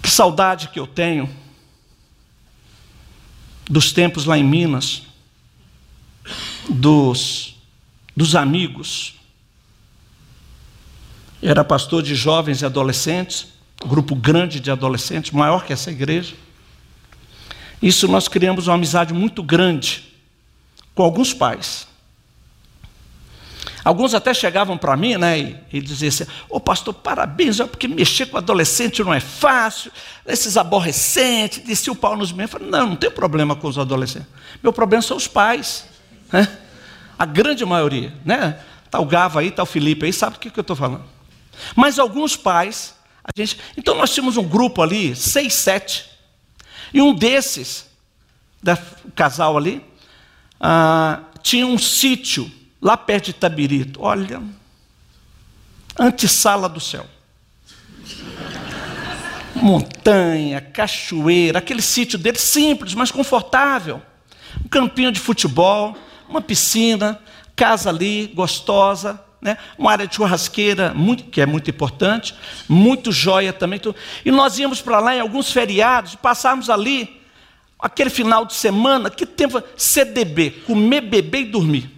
[0.00, 1.28] Que saudade que eu tenho
[3.68, 5.02] dos tempos lá em Minas,
[6.68, 7.56] dos,
[8.16, 9.20] dos amigos.
[11.42, 13.48] Era pastor de jovens e adolescentes,
[13.84, 16.34] grupo grande de adolescentes, maior que essa igreja.
[17.82, 20.04] Isso nós criamos uma amizade muito grande
[20.94, 21.88] com alguns pais.
[23.84, 27.88] Alguns até chegavam para mim né, e, e diziam assim: Ô oh, pastor, parabéns, porque
[27.88, 29.90] mexer com adolescente não é fácil,
[30.24, 32.54] esses aborrecentes, desci o pau nos membros.
[32.54, 34.28] Eu falei: Não, não tem problema com os adolescentes.
[34.62, 35.86] Meu problema são os pais.
[36.32, 36.46] Né?
[37.18, 38.14] A grande maioria.
[38.24, 38.56] Né?
[38.84, 41.02] Está o Gava aí, está o Felipe aí, sabe o que, que eu estou falando.
[41.74, 43.58] Mas alguns pais, a gente.
[43.76, 46.10] Então nós tínhamos um grupo ali, seis, sete.
[46.92, 47.86] E um desses,
[48.62, 48.76] da,
[49.14, 49.84] casal ali,
[50.60, 54.02] ah, tinha um sítio lá perto de Tabirito.
[54.02, 54.42] Olha,
[55.98, 57.06] antessala do céu.
[59.54, 64.02] Montanha, cachoeira, aquele sítio dele simples, mas confortável.
[64.64, 65.96] Um campinho de futebol,
[66.28, 67.20] uma piscina,
[67.54, 69.58] casa ali, gostosa, né?
[69.76, 72.32] uma área de churrasqueira, muito, que é muito importante,
[72.68, 73.80] muito joia também.
[74.24, 77.20] E nós íamos para lá em alguns feriados, passávamos ali,
[77.76, 79.60] aquele final de semana, que tempo?
[79.76, 81.90] CDB, comer, beber e dormir.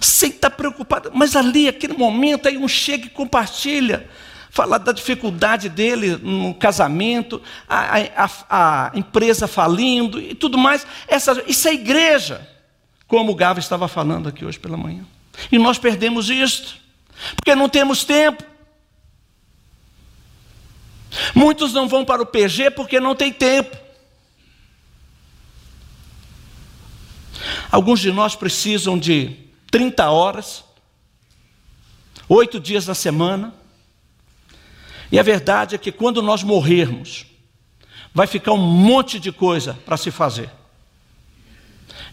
[0.00, 1.12] Sem estar preocupado.
[1.14, 4.08] Mas ali, aquele momento, aí um chega e compartilha.
[4.50, 10.84] Falar da dificuldade dele no casamento, a, a, a empresa falindo e tudo mais.
[11.06, 12.46] Essa, isso é igreja,
[13.12, 15.04] como o Gava estava falando aqui hoje pela manhã.
[15.52, 16.76] E nós perdemos isto,
[17.36, 18.42] porque não temos tempo.
[21.34, 23.76] Muitos não vão para o PG porque não tem tempo.
[27.70, 29.36] Alguns de nós precisam de
[29.70, 30.64] 30 horas,
[32.30, 33.52] oito dias na semana.
[35.10, 37.26] E a verdade é que quando nós morrermos,
[38.14, 40.61] vai ficar um monte de coisa para se fazer.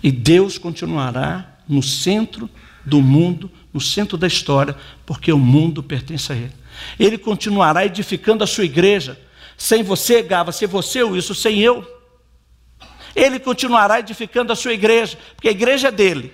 [0.02, 2.50] E Deus continuará no centro
[2.86, 6.54] do mundo, no centro da história, porque o mundo pertence a Ele.
[6.98, 9.20] Ele continuará edificando a sua igreja.
[9.58, 11.86] Sem você, Gava, sem você, isso, sem eu
[13.16, 16.34] ele continuará edificando a sua igreja, porque a igreja é dele.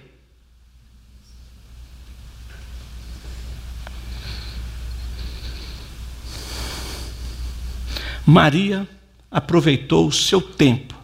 [8.25, 8.87] Maria
[9.29, 10.95] aproveitou o seu tempo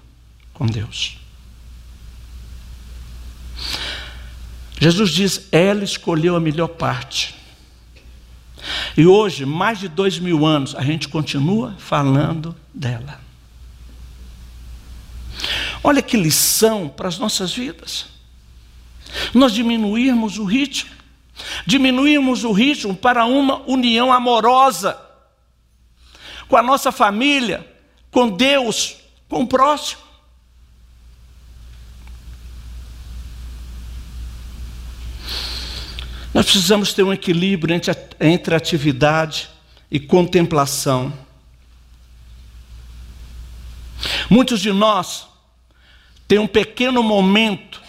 [0.53, 1.20] com Deus.
[4.81, 7.35] Jesus diz: ela escolheu a melhor parte.
[8.97, 13.21] E hoje, mais de dois mil anos, a gente continua falando dela.
[15.83, 18.07] Olha que lição para as nossas vidas.
[19.35, 20.89] Nós diminuirmos o ritmo,
[21.63, 24.99] diminuirmos o ritmo para uma união amorosa
[26.47, 27.67] com a nossa família,
[28.09, 28.95] com Deus,
[29.29, 30.01] com o próximo.
[36.33, 39.49] Nós precisamos ter um equilíbrio entre, entre atividade
[39.89, 41.13] e contemplação.
[44.29, 45.27] Muitos de nós
[46.27, 47.81] tem um pequeno momento,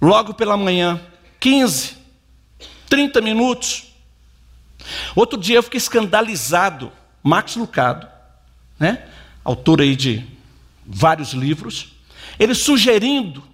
[0.00, 1.00] logo pela manhã,
[1.38, 1.96] 15,
[2.88, 3.84] 30 minutos.
[5.14, 8.08] Outro dia eu fiquei escandalizado, Max Lucado,
[8.78, 9.06] né?
[9.44, 10.26] autor aí de
[10.84, 11.92] vários livros,
[12.38, 13.44] ele sugerindo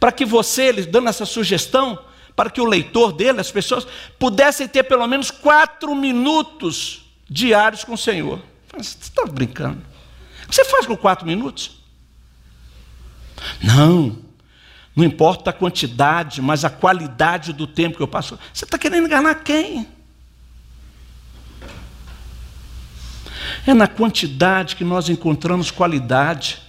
[0.00, 1.98] para que você, ele dando essa sugestão,
[2.36, 3.86] para que o leitor dele, as pessoas,
[4.18, 8.40] pudessem ter pelo menos quatro minutos diários com o Senhor.
[8.76, 9.82] Você está brincando?
[10.44, 11.80] O que você faz com quatro minutos?
[13.62, 14.18] Não,
[14.94, 18.38] não importa a quantidade, mas a qualidade do tempo que eu passo.
[18.52, 19.88] Você está querendo enganar quem?
[23.66, 26.65] É na quantidade que nós encontramos qualidade.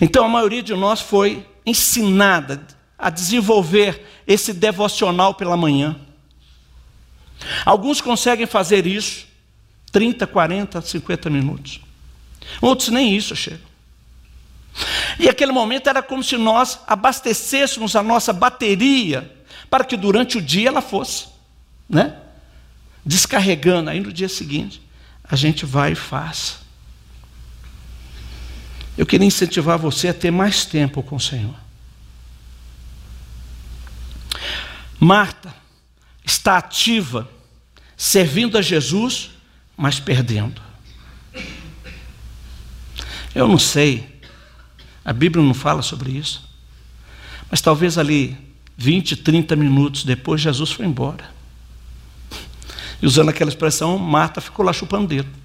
[0.00, 2.66] Então a maioria de nós foi ensinada
[2.98, 5.96] a desenvolver esse devocional pela manhã.
[7.64, 9.26] Alguns conseguem fazer isso
[9.92, 11.80] 30, 40, 50 minutos.
[12.60, 13.74] Outros nem isso chegam.
[15.18, 19.30] E aquele momento era como se nós abastecêssemos a nossa bateria
[19.70, 21.26] para que durante o dia ela fosse,
[21.88, 22.16] né?
[23.04, 23.90] Descarregando.
[23.90, 24.82] Aí no dia seguinte,
[25.22, 26.63] a gente vai e faz.
[28.96, 31.54] Eu queria incentivar você a ter mais tempo com o Senhor.
[34.98, 35.54] Marta
[36.24, 37.28] está ativa,
[37.96, 39.30] servindo a Jesus,
[39.76, 40.62] mas perdendo.
[43.34, 44.20] Eu não sei,
[45.04, 46.48] a Bíblia não fala sobre isso,
[47.50, 48.36] mas talvez ali
[48.76, 51.24] 20, 30 minutos depois Jesus foi embora.
[53.02, 55.43] E usando aquela expressão, Marta ficou lá chupando dedo.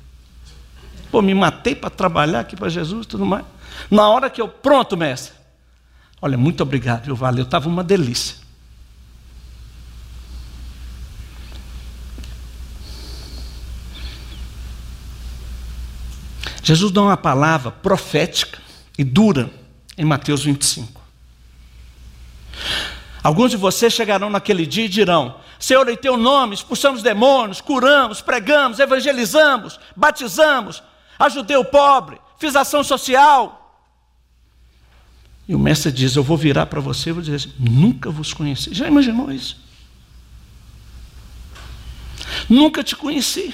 [1.12, 3.46] Pô, me matei para trabalhar aqui para Jesus e tudo mais.
[3.90, 5.34] Na hora que eu, pronto, mestre.
[6.22, 7.16] Olha, muito obrigado, viu?
[7.16, 8.36] Valeu, estava uma delícia.
[16.62, 18.60] Jesus dá uma palavra profética
[18.98, 19.50] e dura
[19.98, 21.02] em Mateus 25.
[23.24, 28.22] Alguns de vocês chegarão naquele dia e dirão: Senhor, em teu nome expulsamos demônios, curamos,
[28.22, 30.84] pregamos, evangelizamos, batizamos,
[31.20, 33.60] ajudei o pobre, fiz ação social.
[35.48, 38.34] E o mestre diz: Eu vou virar para você e vou dizer assim, Nunca vos
[38.34, 38.74] conheci.
[38.74, 39.60] Já imaginou isso?
[42.48, 43.54] Nunca te conheci.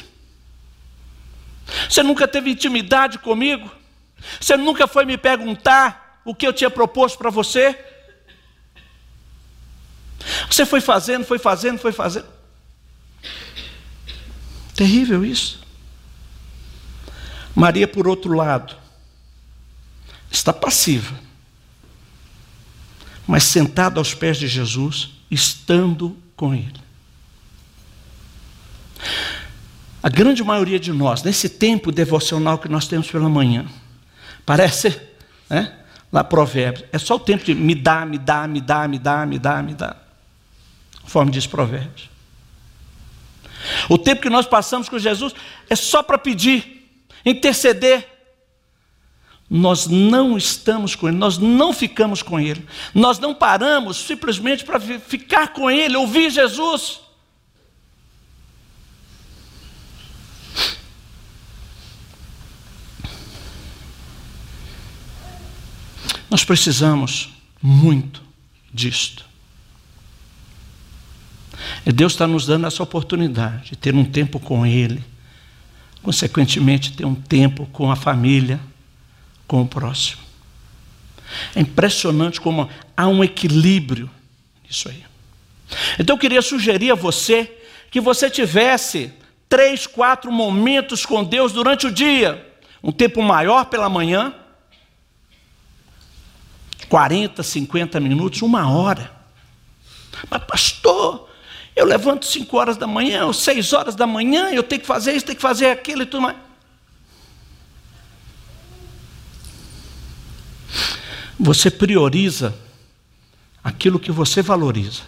[1.89, 3.69] Você nunca teve intimidade comigo?
[4.39, 7.77] Você nunca foi me perguntar o que eu tinha proposto para você?
[10.49, 12.27] Você foi fazendo, foi fazendo, foi fazendo.
[14.75, 15.64] Terrível isso.
[17.55, 18.75] Maria, por outro lado,
[20.29, 21.17] está passiva,
[23.25, 26.85] mas sentada aos pés de Jesus, estando com Ele.
[30.03, 33.65] A grande maioria de nós, nesse tempo devocional que nós temos pela manhã,
[34.45, 35.01] parece,
[35.49, 35.79] né?
[36.11, 39.25] Lá Provérbios, é só o tempo de me dá, me dá, me dá, me dá,
[39.25, 39.95] me dá, me dá.
[41.01, 42.09] Conforme diz Provérbios.
[43.89, 45.33] O tempo que nós passamos com Jesus
[45.69, 46.74] é só para pedir,
[47.25, 48.07] interceder.
[49.49, 54.79] Nós não estamos com Ele, nós não ficamos com Ele, nós não paramos simplesmente para
[54.79, 56.99] ficar com Ele, ouvir Jesus.
[66.29, 67.29] Nós precisamos
[67.61, 68.21] muito
[68.73, 69.25] disto.
[71.85, 75.03] E Deus está nos dando essa oportunidade de ter um tempo com Ele,
[76.05, 78.59] consequentemente, ter um tempo com a família,
[79.47, 80.21] com o próximo.
[81.55, 84.07] É impressionante como há um equilíbrio
[84.63, 85.03] nisso aí.
[85.97, 87.51] Então eu queria sugerir a você
[87.89, 89.11] que você tivesse
[89.49, 92.53] três, quatro momentos com Deus durante o dia.
[92.83, 94.31] Um tempo maior pela manhã,
[96.87, 99.11] 40, 50 minutos, uma hora.
[100.29, 101.27] Mas, pastor,
[101.75, 105.13] eu levanto 5 horas da manhã, ou 6 horas da manhã, eu tenho que fazer
[105.13, 106.37] isso, tenho que fazer aquilo e tudo mais.
[111.37, 112.55] Você prioriza
[113.61, 115.01] aquilo que você valoriza.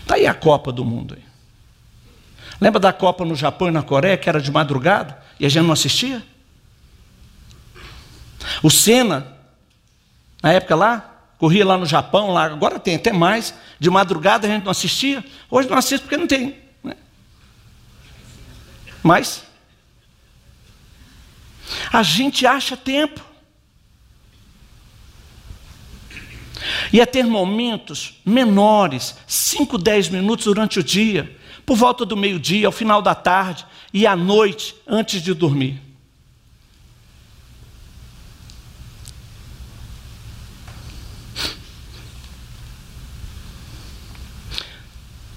[0.00, 1.14] Está aí a Copa do Mundo.
[1.16, 1.24] Aí.
[2.60, 5.64] Lembra da Copa no Japão e na Coreia, que era de madrugada, e a gente
[5.64, 6.24] não assistia?
[8.62, 9.26] O Senna,
[10.40, 13.54] na época lá, corria lá no Japão, lá, agora tem até mais.
[13.78, 15.24] De madrugada a gente não assistia.
[15.50, 16.56] Hoje não assiste porque não tem.
[16.82, 16.96] Né?
[19.02, 19.44] Mas
[21.92, 23.24] a gente acha tempo.
[26.92, 32.66] E é ter momentos menores, 5, 10 minutos durante o dia, por volta do meio-dia,
[32.66, 35.85] ao final da tarde e à noite, antes de dormir.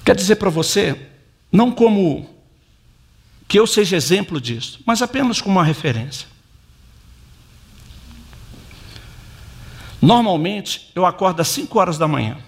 [0.09, 0.99] Quer dizer para você,
[1.51, 2.27] não como
[3.47, 6.27] que eu seja exemplo disso, mas apenas como uma referência.
[10.01, 12.39] Normalmente, eu acordo às 5 horas da manhã.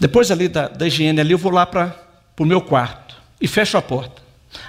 [0.00, 1.94] Depois ali da, da higiene ali, eu vou lá para
[2.38, 4.22] o meu quarto e fecho a porta.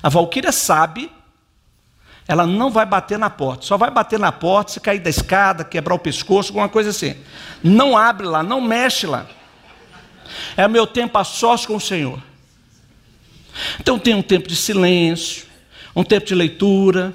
[0.03, 1.09] A Valquíria sabe,
[2.32, 5.65] ela não vai bater na porta, só vai bater na porta se cair da escada,
[5.65, 7.13] quebrar o pescoço, alguma coisa assim.
[7.61, 9.27] Não abre lá, não mexe lá.
[10.55, 12.23] É meu tempo a sós com o Senhor.
[13.82, 15.45] Então tem um tempo de silêncio,
[15.93, 17.13] um tempo de leitura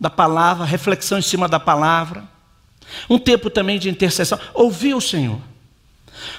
[0.00, 2.24] da palavra, reflexão em cima da palavra,
[3.10, 5.38] um tempo também de intercessão, ouvir o Senhor.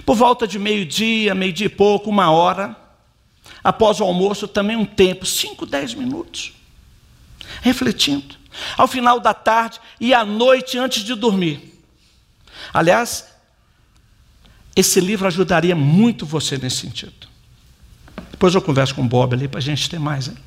[0.03, 2.76] Por volta de meio-dia, meio-dia e pouco, uma hora,
[3.64, 6.53] após o almoço, também um tempo, cinco, dez minutos,
[7.62, 8.36] refletindo.
[8.78, 11.82] Ao final da tarde e à noite antes de dormir.
[12.74, 13.28] Aliás,
[14.76, 17.28] esse livro ajudaria muito você nesse sentido.
[18.32, 20.28] Depois eu converso com o Bob ali para a gente ter mais.
[20.28, 20.38] Hein?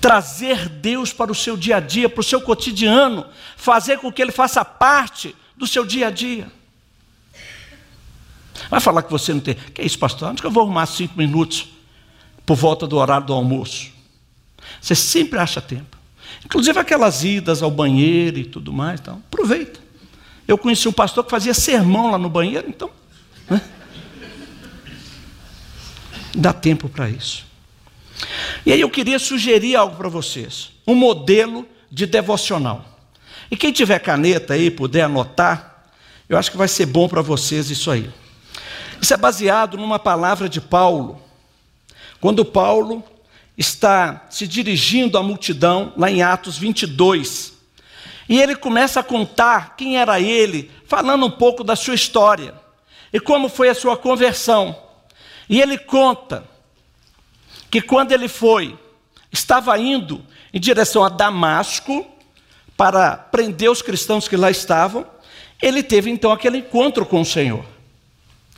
[0.00, 4.22] Trazer Deus para o seu dia a dia, para o seu cotidiano, fazer com que
[4.22, 6.50] Ele faça parte do seu dia a dia.
[8.70, 9.54] Vai falar que você não tem.
[9.54, 10.30] Que isso, pastor?
[10.30, 11.68] Onde que eu vou arrumar cinco minutos
[12.44, 13.90] por volta do horário do almoço?
[14.80, 15.96] Você sempre acha tempo.
[16.44, 19.00] Inclusive aquelas idas ao banheiro e tudo mais.
[19.00, 19.80] Então, aproveita.
[20.46, 22.90] Eu conheci um pastor que fazia sermão lá no banheiro, então.
[23.48, 23.60] Né?
[26.34, 27.46] Dá tempo para isso.
[28.64, 32.84] E aí eu queria sugerir algo para vocês: um modelo de devocional.
[33.50, 35.84] E quem tiver caneta aí, puder anotar,
[36.28, 38.08] eu acho que vai ser bom para vocês isso aí.
[39.00, 41.20] Isso é baseado numa palavra de Paulo,
[42.20, 43.02] quando Paulo
[43.56, 47.52] está se dirigindo à multidão, lá em Atos 22.
[48.28, 52.54] E ele começa a contar quem era ele, falando um pouco da sua história
[53.12, 54.76] e como foi a sua conversão.
[55.48, 56.44] E ele conta
[57.70, 58.78] que quando ele foi,
[59.32, 62.06] estava indo em direção a Damasco
[62.76, 65.06] para prender os cristãos que lá estavam,
[65.60, 67.64] ele teve então aquele encontro com o Senhor.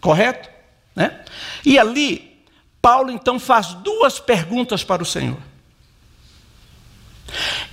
[0.00, 0.48] Correto?
[0.94, 1.20] Né?
[1.64, 2.32] E ali,
[2.83, 5.39] Paulo então faz duas perguntas para o Senhor.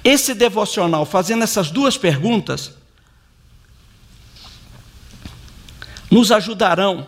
[0.04, 2.72] Esse devocional, fazendo essas duas perguntas,
[6.10, 7.08] nos ajudarão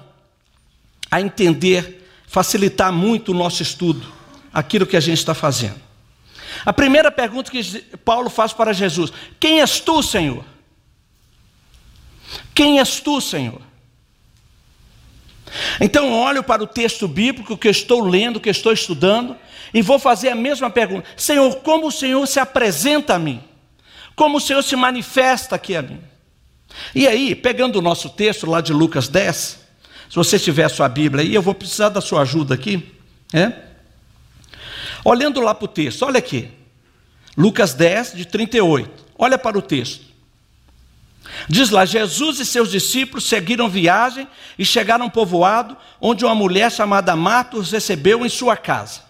[1.10, 4.12] a entender, facilitar muito o nosso estudo
[4.54, 5.80] aquilo que a gente está fazendo.
[6.66, 10.44] A primeira pergunta que Paulo faz para Jesus: Quem és tu, Senhor?
[12.54, 13.62] Quem és tu, Senhor?
[15.80, 19.36] Então olho para o texto bíblico que eu estou lendo, que eu estou estudando,
[19.74, 23.44] e vou fazer a mesma pergunta: Senhor, como o Senhor se apresenta a mim?
[24.16, 26.00] Como o Senhor se manifesta aqui a mim?
[26.96, 29.60] E aí, pegando o nosso texto lá de Lucas 10,
[30.10, 32.92] se você tiver a sua Bíblia aí, eu vou precisar da sua ajuda aqui.
[33.34, 33.52] É?
[35.04, 36.50] Olhando lá para o texto, olha aqui.
[37.38, 39.06] Lucas 10, de 38.
[39.18, 40.11] Olha para o texto.
[41.48, 44.28] Diz lá: Jesus e seus discípulos seguiram viagem
[44.58, 49.02] e chegaram a um povoado onde uma mulher chamada Marta os recebeu em sua casa.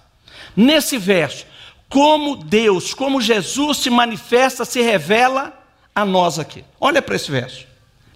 [0.56, 1.46] Nesse verso,
[1.90, 5.54] como Deus, como Jesus se manifesta, se revela
[5.94, 6.64] a nós aqui.
[6.80, 7.66] Olha para esse verso.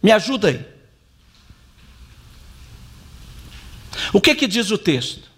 [0.02, 0.66] Me ajuda aí.
[4.14, 5.30] O que que diz o texto?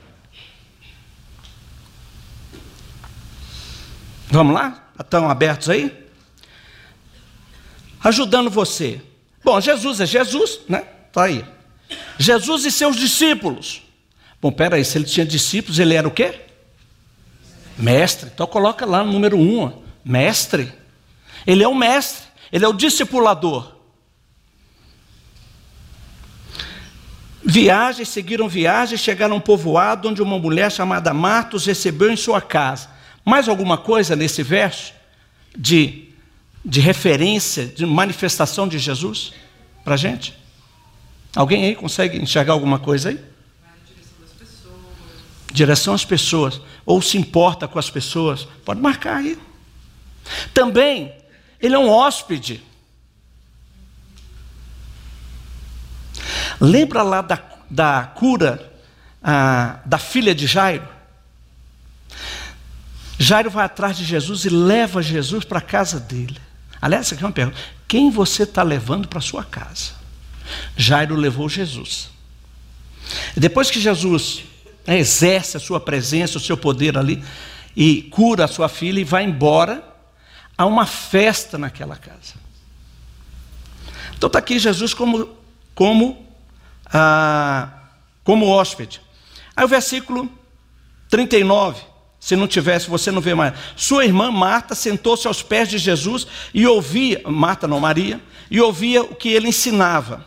[4.30, 4.92] Vamos lá?
[5.00, 6.07] Estão abertos aí?
[8.04, 9.02] Ajudando você.
[9.44, 10.86] Bom, Jesus é Jesus, né?
[11.08, 11.46] Está aí.
[12.18, 13.84] Jesus e seus discípulos.
[14.42, 16.42] Bom, peraí, se ele tinha discípulos, ele era o quê?
[17.78, 18.30] Mestre.
[18.34, 19.72] Então coloca lá no número um,
[20.04, 20.72] mestre.
[21.46, 23.76] Ele é o mestre, ele é o discipulador.
[27.44, 32.18] Viagens, seguiram viagens, chegaram a um povoado onde uma mulher chamada Marta os recebeu em
[32.18, 32.90] sua casa.
[33.24, 34.94] Mais alguma coisa nesse verso
[35.58, 36.07] de,
[36.68, 39.32] de referência, de manifestação de Jesus
[39.86, 40.38] para a gente?
[41.34, 43.24] Alguém aí consegue enxergar alguma coisa aí?
[45.50, 49.40] Direção às pessoas, ou se importa com as pessoas, pode marcar aí.
[50.54, 51.14] Também,
[51.62, 52.62] ele é um hóspede.
[56.60, 58.74] Lembra lá da, da cura
[59.24, 60.88] ah, da filha de Jairo?
[63.18, 66.47] Jairo vai atrás de Jesus e leva Jesus para a casa dele.
[66.82, 67.58] Aliás, aqui é uma pergunta:
[67.88, 69.92] quem você está levando para sua casa?
[70.76, 72.10] Jairo levou Jesus.
[73.36, 74.44] Depois que Jesus
[74.86, 77.24] exerce a sua presença, o seu poder ali,
[77.76, 79.84] e cura a sua filha e vai embora,
[80.58, 82.36] há uma festa naquela casa.
[84.16, 85.30] Então está aqui Jesus como,
[85.76, 86.26] como,
[86.86, 87.70] ah,
[88.24, 89.02] como hóspede.
[89.56, 90.32] Aí o versículo
[91.10, 91.82] 39.
[92.28, 93.54] Se não tivesse, você não vê mais.
[93.78, 98.20] Sua irmã Marta sentou-se aos pés de Jesus e ouvia, Marta não, Maria,
[98.52, 100.26] e ouvia o que ele ensinava.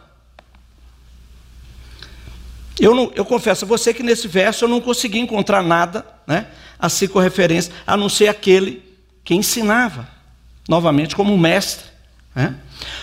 [2.81, 6.47] Eu, não, eu confesso a você que nesse verso eu não consegui encontrar nada, né,
[6.79, 8.83] assim com referência, a não ser aquele
[9.23, 10.09] que ensinava,
[10.67, 11.85] novamente como mestre.
[12.35, 12.57] Né?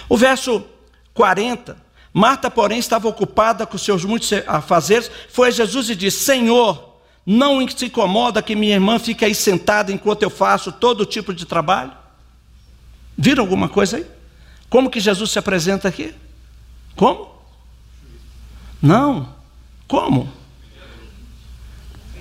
[0.10, 0.66] O verso
[1.14, 1.78] 40,
[2.12, 6.87] Marta, porém, estava ocupada com seus muitos afazeres, foi a Jesus e disse: Senhor,
[7.30, 11.46] não se incomoda que minha irmã fique aí sentada enquanto eu faço todo tipo de
[11.46, 11.92] trabalho?
[13.18, 14.06] Viram alguma coisa aí?
[14.70, 16.16] Como que Jesus se apresenta aqui?
[16.96, 17.30] Como?
[18.82, 19.36] Não.
[19.90, 20.32] Como?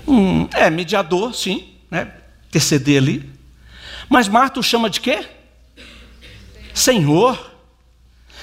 [0.09, 2.13] Hum, é, mediador, sim, né?
[2.49, 3.31] Interceder ali.
[4.09, 5.25] Mas Marta o chama de quê?
[6.75, 7.53] Senhor.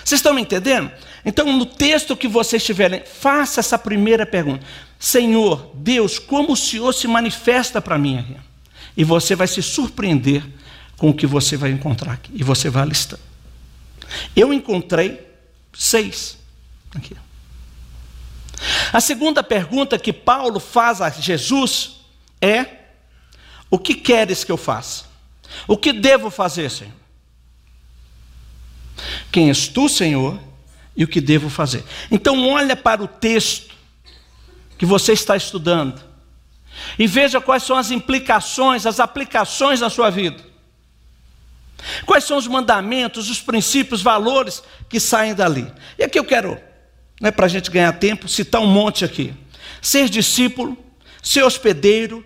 [0.04, 0.90] Vocês estão me entendendo?
[1.26, 4.66] Então, no texto que vocês estiverem, faça essa primeira pergunta.
[5.04, 8.38] Senhor, Deus, como o Senhor se manifesta para mim?
[8.96, 10.42] E você vai se surpreender
[10.96, 12.32] com o que você vai encontrar aqui.
[12.34, 13.20] E você vai listar.
[14.34, 15.20] Eu encontrei
[15.74, 16.38] seis
[16.96, 17.18] aqui.
[18.94, 21.98] A segunda pergunta que Paulo faz a Jesus
[22.40, 22.66] é:
[23.70, 25.04] O que queres que eu faça?
[25.68, 26.94] O que devo fazer, Senhor?
[29.30, 30.40] Quem és tu, Senhor,
[30.96, 31.84] e o que devo fazer?
[32.10, 33.73] Então, olha para o texto
[34.84, 36.04] que você está estudando.
[37.00, 40.44] E veja quais são as implicações, as aplicações na sua vida.
[42.06, 45.72] Quais são os mandamentos, os princípios, os valores que saem dali.
[45.98, 46.60] E aqui eu quero,
[47.22, 49.34] né, para a gente ganhar tempo, citar um monte aqui.
[49.82, 50.78] Ser discípulo,
[51.22, 52.26] ser hospedeiro,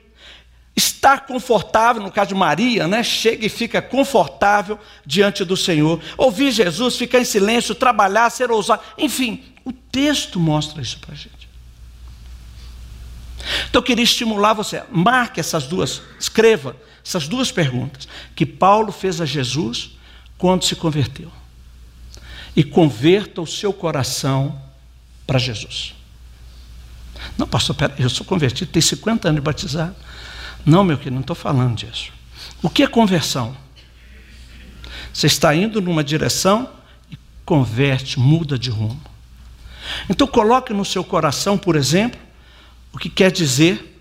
[0.76, 3.04] estar confortável, no caso de Maria, né?
[3.04, 6.02] Chega e fica confortável diante do Senhor.
[6.18, 8.82] Ouvir Jesus, ficar em silêncio, trabalhar, ser ousado.
[8.98, 11.37] Enfim, o texto mostra isso para a gente.
[13.70, 16.76] Então eu queria estimular você, marque essas duas, escreva
[17.06, 19.98] essas duas perguntas que Paulo fez a Jesus
[20.38, 21.32] quando se converteu.
[22.56, 24.60] E converta o seu coração
[25.26, 25.94] para Jesus.
[27.38, 29.96] Não, pastor, pera, eu sou convertido, tenho 50 anos de batizado.
[30.66, 32.12] Não, meu querido, não estou falando disso.
[32.62, 33.56] O que é conversão?
[35.14, 36.70] Você está indo numa direção
[37.12, 39.02] e converte, muda de rumo.
[40.10, 42.20] Então coloque no seu coração, por exemplo,
[42.98, 43.96] o que quer dizer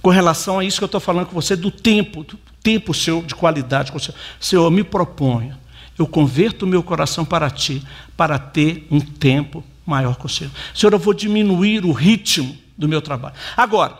[0.00, 3.20] com relação a isso que eu estou falando com você, do tempo, do tempo seu
[3.20, 4.18] de qualidade com o Senhor.
[4.40, 5.54] Senhor, eu me proponho,
[5.98, 10.50] eu converto o meu coração para ti, para ter um tempo maior com o Senhor.
[10.74, 13.34] Senhor, eu vou diminuir o ritmo do meu trabalho.
[13.54, 13.98] Agora,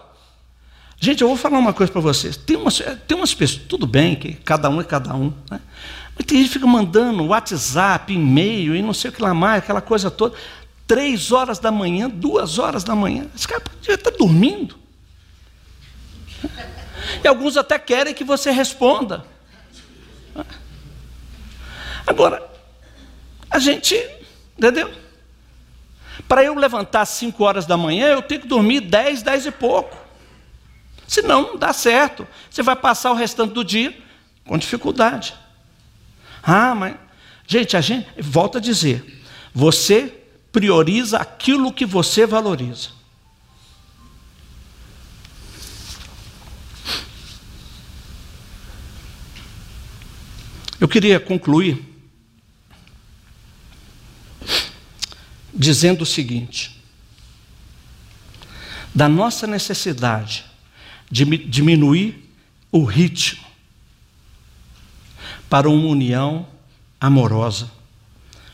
[0.99, 2.35] gente, eu vou falar uma coisa para vocês.
[2.35, 5.61] Tem umas, tem umas pessoas, tudo bem que cada um é cada um, né?
[6.17, 9.63] mas tem gente que fica mandando WhatsApp, e-mail e não sei o que lá mais,
[9.63, 10.35] aquela coisa toda.
[10.89, 13.27] Três horas da manhã, duas horas da manhã.
[13.37, 14.77] Esse cara podia estar dormindo.
[17.23, 19.25] E alguns até querem que você responda.
[22.07, 22.51] Agora,
[23.51, 23.95] a gente,
[24.57, 24.91] entendeu?
[26.27, 29.51] Para eu levantar às 5 horas da manhã, eu tenho que dormir 10, 10 e
[29.51, 29.97] pouco.
[31.07, 32.27] Senão não dá certo.
[32.51, 33.97] Você vai passar o restante do dia
[34.47, 35.35] com dificuldade.
[36.43, 36.97] Ah, mas.
[37.47, 38.07] Gente, a gente.
[38.19, 39.23] Volta a dizer.
[39.55, 40.18] Você
[40.53, 42.91] prioriza aquilo que você valoriza.
[50.81, 51.85] Eu queria concluir
[55.53, 56.81] dizendo o seguinte:
[58.95, 60.45] da nossa necessidade
[61.11, 62.33] de diminuir
[62.71, 63.45] o ritmo
[65.49, 66.47] para uma união
[67.01, 67.71] amorosa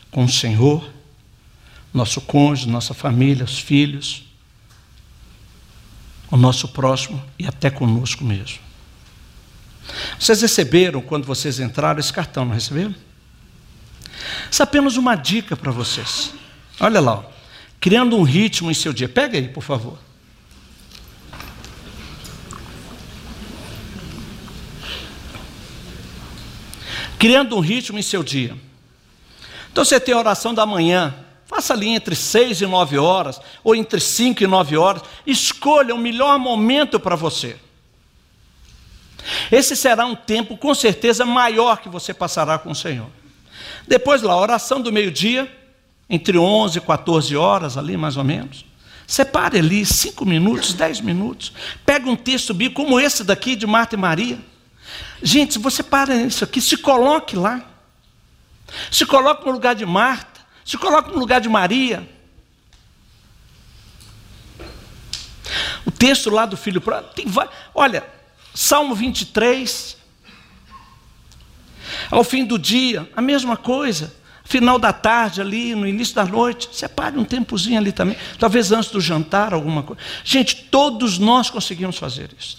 [0.09, 0.94] com o Senhor,
[1.95, 4.23] nosso cônjuge, nossa família, os filhos,
[6.29, 8.59] o nosso próximo e até conosco mesmo.
[10.19, 12.93] Vocês receberam, quando vocês entraram, esse cartão, não receberam?
[14.51, 16.33] Isso é apenas uma dica para vocês.
[16.79, 17.23] Olha lá, ó.
[17.79, 19.07] criando um ritmo em seu dia.
[19.07, 19.97] Pega aí, por favor.
[27.17, 28.57] Criando um ritmo em seu dia.
[29.71, 31.13] Então você tem a oração da manhã,
[31.45, 35.01] faça ali entre seis e nove horas, ou entre cinco e nove horas.
[35.25, 37.57] Escolha o melhor momento para você.
[39.51, 43.09] Esse será um tempo com certeza maior que você passará com o Senhor.
[43.87, 45.51] Depois lá, oração do meio-dia,
[46.09, 48.65] entre 11 e 14 horas ali mais ou menos.
[49.07, 51.53] Separe ali cinco minutos, dez minutos.
[51.85, 54.39] Pega um texto bíblico como esse daqui de Marta e Maria.
[55.21, 57.63] Gente, você para nisso aqui, se coloque lá.
[58.91, 60.34] Se coloque no lugar de Marta.
[60.65, 62.09] Se coloque no lugar de Maria.
[65.85, 66.81] O texto lá do filho
[67.13, 67.27] tem
[67.73, 68.03] olha,
[68.53, 69.95] Salmo 23.
[72.09, 74.13] Ao fim do dia, a mesma coisa.
[74.43, 78.15] Final da tarde, ali, no início da noite, separe um tempozinho ali também.
[78.39, 80.01] Talvez antes do jantar, alguma coisa.
[80.23, 82.57] Gente, todos nós conseguimos fazer isso.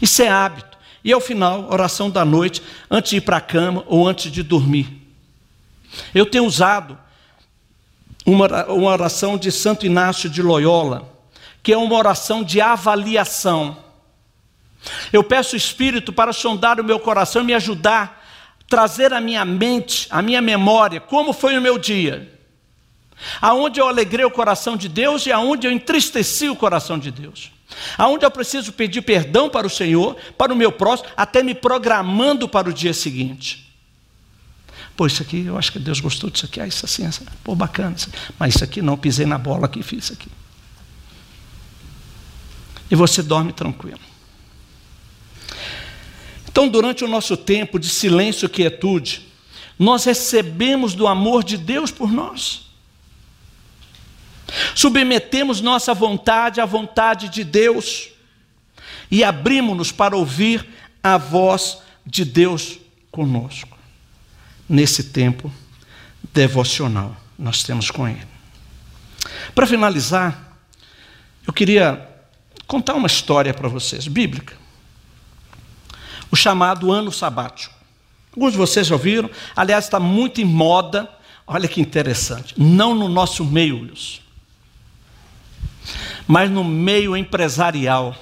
[0.00, 0.76] Isso é hábito.
[1.02, 4.42] E ao final, oração da noite, antes de ir para a cama ou antes de
[4.42, 5.05] dormir.
[6.14, 6.98] Eu tenho usado
[8.24, 11.08] uma, uma oração de Santo Inácio de Loyola,
[11.62, 13.76] que é uma oração de avaliação.
[15.12, 18.24] Eu peço o Espírito para sondar o meu coração e me ajudar,
[18.68, 22.32] trazer à minha mente, à minha memória, como foi o meu dia.
[23.40, 27.50] Aonde eu alegrei o coração de Deus e aonde eu entristeci o coração de Deus.
[27.96, 32.48] Aonde eu preciso pedir perdão para o Senhor, para o meu próximo, até me programando
[32.48, 33.65] para o dia seguinte.
[34.96, 36.60] Pô, isso aqui, eu acho que Deus gostou disso aqui.
[36.60, 37.94] Ah, isso assim, assim pô, bacana.
[38.38, 40.28] Mas isso aqui não, pisei na bola aqui, fiz isso aqui.
[42.90, 44.00] E você dorme tranquilo.
[46.48, 49.26] Então, durante o nosso tempo de silêncio e quietude,
[49.78, 52.62] nós recebemos do amor de Deus por nós.
[54.74, 58.08] Submetemos nossa vontade à vontade de Deus
[59.10, 60.66] e abrimos-nos para ouvir
[61.02, 62.78] a voz de Deus
[63.10, 63.75] conosco.
[64.68, 65.52] Nesse tempo
[66.32, 68.26] devocional nós temos com Ele.
[69.54, 70.58] Para finalizar,
[71.46, 72.08] eu queria
[72.66, 74.56] contar uma história para vocês, bíblica.
[76.30, 77.74] O chamado ano sabático.
[78.32, 81.08] Alguns de vocês já ouviram, aliás, está muito em moda.
[81.46, 82.54] Olha que interessante.
[82.58, 84.20] Não no nosso meio, Wilson,
[86.26, 88.16] mas no meio empresarial.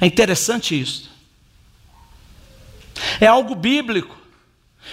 [0.00, 1.09] É interessante isso.
[3.20, 4.16] É algo bíblico.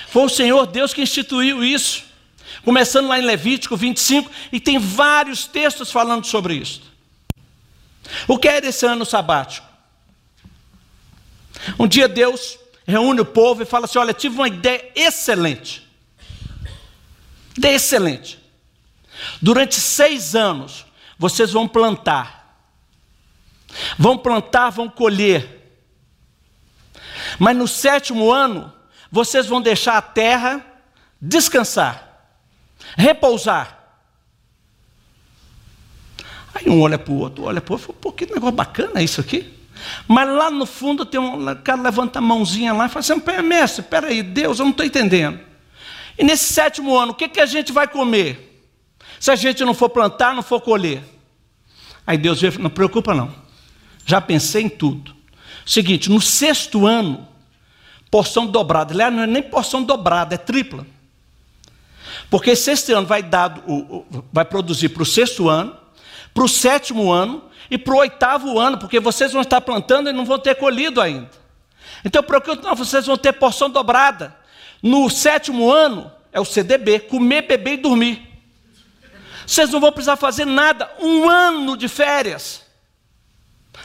[0.08, 2.04] Foi o Senhor Deus que instituiu isso.
[2.64, 6.82] Começando lá em Levítico 25, e tem vários textos falando sobre isso.
[8.28, 9.68] O que é esse ano sabático?
[11.78, 15.88] Um dia Deus reúne o povo e fala assim: Olha, tive uma ideia excelente.
[17.58, 18.40] Ideia excelente.
[19.42, 20.86] Durante seis anos,
[21.18, 22.38] vocês vão plantar.
[23.98, 25.57] Vão plantar, vão colher.
[27.40, 28.72] Mas no sétimo ano,
[29.12, 30.66] vocês vão deixar a terra
[31.22, 32.08] descansar
[32.96, 33.76] repousar.
[36.54, 39.22] Aí um olha para o outro, olha para o outro, pô, que negócio bacana isso
[39.22, 39.54] aqui.
[40.08, 43.82] Mas lá no fundo tem um cara levanta a mãozinha lá e fala assim, mestre,
[43.82, 45.40] espera aí, Deus, eu não estou entendendo.
[46.18, 48.66] E nesse sétimo ano, o que, que a gente vai comer?
[49.20, 51.04] Se a gente não for plantar, não for colher.
[52.06, 53.34] Aí Deus veio, não preocupa não.
[54.04, 55.16] Já pensei em tudo.
[55.68, 57.28] Seguinte, no sexto ano,
[58.10, 58.94] porção dobrada.
[58.94, 60.88] Aliás, não é nem porção dobrada, é tripla.
[62.30, 63.62] Porque sexto ano vai, dar,
[64.32, 65.76] vai produzir para o sexto ano,
[66.34, 70.14] para o sétimo ano e para o oitavo ano, porque vocês vão estar plantando e
[70.14, 71.30] não vão ter colhido ainda.
[72.06, 74.34] Então, que não, vocês vão ter porção dobrada.
[74.82, 78.28] No sétimo ano é o CDB, comer, beber e dormir.
[79.46, 82.62] Vocês não vão precisar fazer nada, um ano de férias.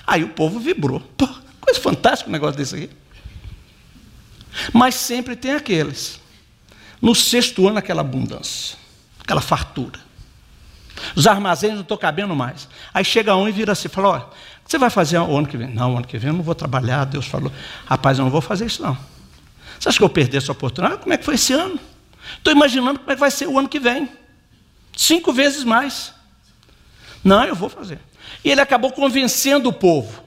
[0.07, 1.01] Aí o povo vibrou.
[1.17, 1.29] Pô,
[1.63, 2.91] coisa fantástica o negócio desse aqui.
[4.73, 6.21] Mas sempre tem aqueles
[7.01, 8.77] no sexto ano, aquela abundância,
[9.21, 9.99] aquela fartura.
[11.17, 12.69] Os armazéns não estão cabendo mais.
[12.93, 15.47] Aí chega um e vira assim, fala, olha, o que você vai fazer o ano
[15.47, 15.69] que vem?
[15.69, 17.05] Não, o ano que vem eu não vou trabalhar.
[17.07, 17.51] Deus falou,
[17.87, 18.97] rapaz, eu não vou fazer isso não.
[19.79, 21.01] Você acha que eu perder essa oportunidade?
[21.01, 21.79] Como é que foi esse ano?
[22.39, 24.09] Estou imaginando como é que vai ser o ano que vem.
[24.97, 26.13] Cinco vezes mais.
[27.25, 27.99] Não, eu vou fazer.
[28.45, 30.23] E ele acabou convencendo o povo.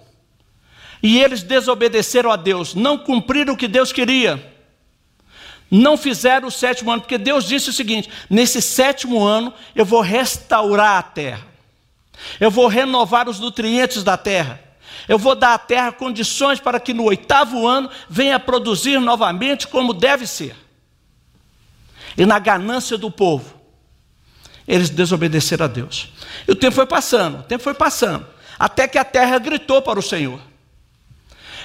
[1.02, 4.56] E eles desobedeceram a Deus, não cumpriram o que Deus queria
[5.70, 10.02] não fizeram o sétimo ano, porque Deus disse o seguinte: nesse sétimo ano eu vou
[10.02, 11.46] restaurar a terra,
[12.40, 14.60] eu vou renovar os nutrientes da terra,
[15.08, 19.94] eu vou dar à terra condições para que no oitavo ano venha produzir novamente como
[19.94, 20.56] deve ser.
[22.18, 23.54] E na ganância do povo,
[24.68, 26.14] eles desobedeceram a Deus.
[26.48, 28.26] E o tempo foi passando, o tempo foi passando,
[28.58, 30.40] até que a terra gritou para o Senhor.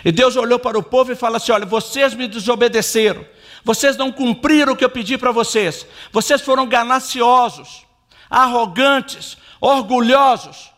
[0.05, 3.24] E Deus olhou para o povo e falou assim: Olha, vocês me desobedeceram
[3.64, 5.86] vocês não cumpriram o que eu pedi para vocês.
[6.12, 7.84] Vocês foram gananciosos,
[8.28, 10.70] arrogantes, orgulhosos.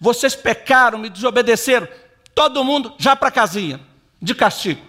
[0.00, 1.88] Vocês pecaram, me desobedeceram.
[2.34, 3.80] Todo mundo já para casinha,
[4.22, 4.80] de castigo.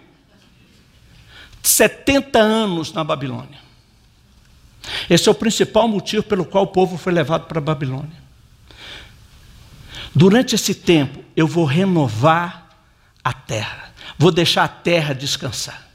[1.63, 3.59] 70 anos na Babilônia.
[5.09, 8.29] Esse é o principal motivo pelo qual o povo foi levado para a Babilônia.
[10.13, 12.68] Durante esse tempo, eu vou renovar
[13.23, 15.87] a terra, vou deixar a terra descansar.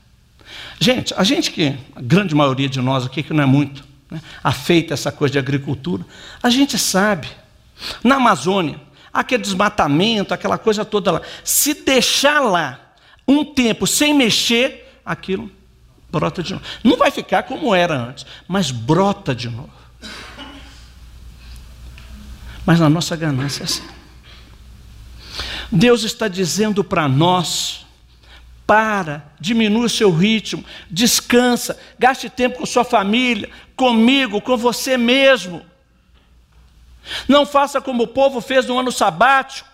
[0.78, 4.20] Gente, a gente que, a grande maioria de nós aqui, que não é muito, né,
[4.42, 6.04] afeita essa coisa de agricultura,
[6.42, 7.28] a gente sabe,
[8.02, 8.80] na Amazônia,
[9.12, 12.80] aquele desmatamento, aquela coisa toda lá, se deixar lá
[13.26, 15.50] um tempo sem mexer, aquilo
[16.14, 16.64] brota de novo.
[16.82, 19.70] Não vai ficar como era antes, mas brota de novo.
[22.64, 23.82] Mas na nossa ganância é assim.
[25.74, 27.84] Deus está dizendo para nós,
[28.64, 35.66] para, diminua o seu ritmo, descansa, gaste tempo com sua família, comigo, com você mesmo.
[37.26, 39.68] Não faça como o povo fez no ano sabático.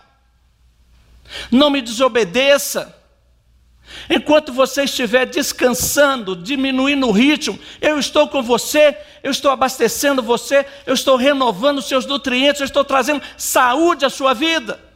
[1.51, 2.97] Não me desobedeça.
[4.09, 10.65] Enquanto você estiver descansando, diminuindo o ritmo, eu estou com você, eu estou abastecendo você,
[10.85, 14.90] eu estou renovando seus nutrientes, eu estou trazendo saúde à sua vida.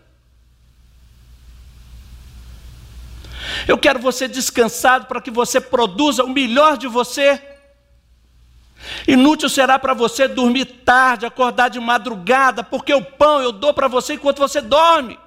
[3.68, 7.42] Eu quero você descansado para que você produza o melhor de você.
[9.08, 13.88] Inútil será para você dormir tarde, acordar de madrugada, porque o pão eu dou para
[13.88, 15.18] você enquanto você dorme.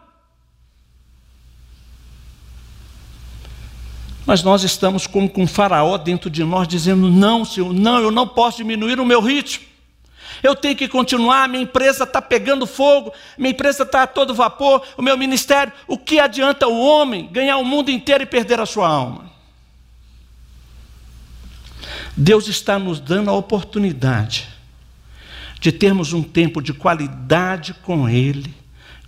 [4.25, 8.11] Mas nós estamos como com um faraó dentro de nós, dizendo: não, Senhor, não, eu
[8.11, 9.68] não posso diminuir o meu ritmo.
[10.43, 14.83] Eu tenho que continuar, minha empresa está pegando fogo, minha empresa está a todo vapor,
[14.97, 15.73] o meu ministério.
[15.87, 19.31] O que adianta o homem ganhar o mundo inteiro e perder a sua alma?
[22.17, 24.49] Deus está nos dando a oportunidade
[25.61, 28.55] de termos um tempo de qualidade com Ele,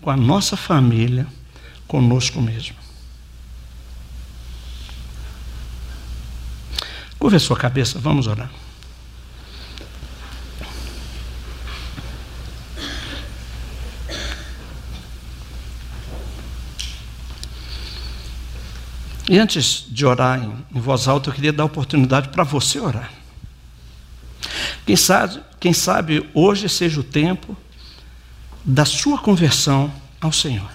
[0.01, 1.27] com a nossa família,
[1.87, 2.77] conosco mesmo.
[7.19, 8.51] Curva a sua cabeça, vamos orar.
[19.31, 23.13] E antes de orar em, voz alta, eu queria dar oportunidade para você orar.
[24.85, 27.57] Quem sabe, quem sabe hoje seja o tempo
[28.65, 30.69] da sua conversão ao Senhor,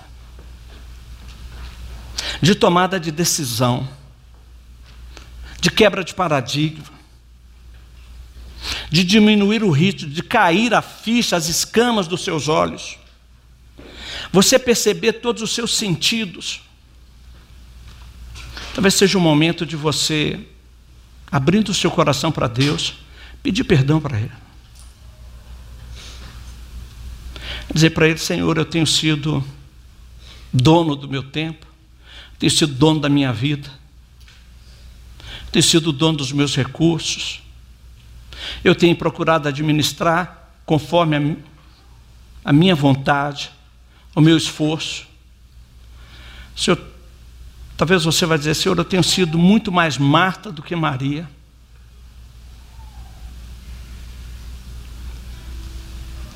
[2.42, 3.90] de tomada de decisão,
[5.60, 6.86] de quebra de paradigma,
[8.90, 12.98] de diminuir o ritmo, de cair a ficha, as escamas dos seus olhos,
[14.32, 16.62] você perceber todos os seus sentidos,
[18.76, 20.38] Talvez seja o momento de você,
[21.32, 22.96] abrindo o seu coração para Deus,
[23.42, 24.32] pedir perdão para Ele.
[27.74, 29.42] Dizer para Ele, Senhor, eu tenho sido
[30.52, 31.66] dono do meu tempo,
[32.38, 33.72] tenho sido dono da minha vida,
[35.54, 37.42] tenho sido dono dos meus recursos,
[38.62, 41.16] eu tenho procurado administrar conforme
[42.44, 43.52] a, a minha vontade,
[44.14, 45.08] o meu esforço.
[46.54, 46.95] Senhor,
[47.78, 51.30] Talvez você vai dizer, Senhor, eu tenho sido muito mais Marta do que Maria.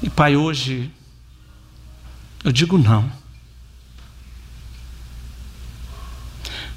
[0.02, 0.92] E Pai, hoje
[2.44, 3.12] eu digo não.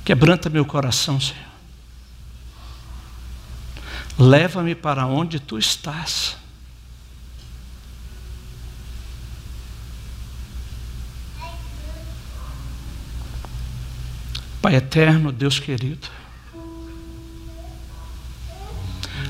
[0.05, 1.53] Quebranta meu coração, Senhor.
[4.19, 6.37] Leva-me para onde tu estás.
[14.73, 16.09] Pai eterno, Deus querido,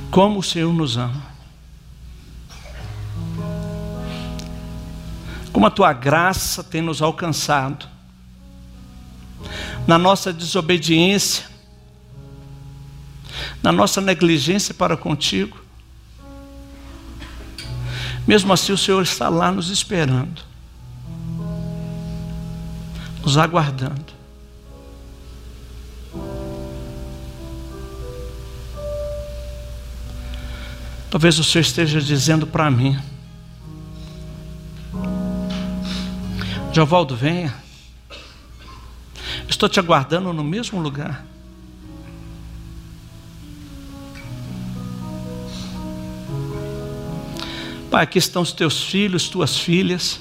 [0.09, 1.21] como o Senhor nos ama,
[5.53, 7.89] como a tua graça tem nos alcançado,
[9.85, 11.45] na nossa desobediência,
[13.61, 15.61] na nossa negligência para contigo.
[18.29, 20.41] Mesmo assim, o Senhor está lá nos esperando,
[23.25, 24.12] nos aguardando.
[31.13, 32.99] Talvez o Senhor esteja dizendo para mim:
[36.73, 37.55] Jovaldo, venha.
[39.47, 41.23] Estou te aguardando no mesmo lugar.
[47.91, 50.19] Pai, aqui estão os teus filhos, tuas filhas.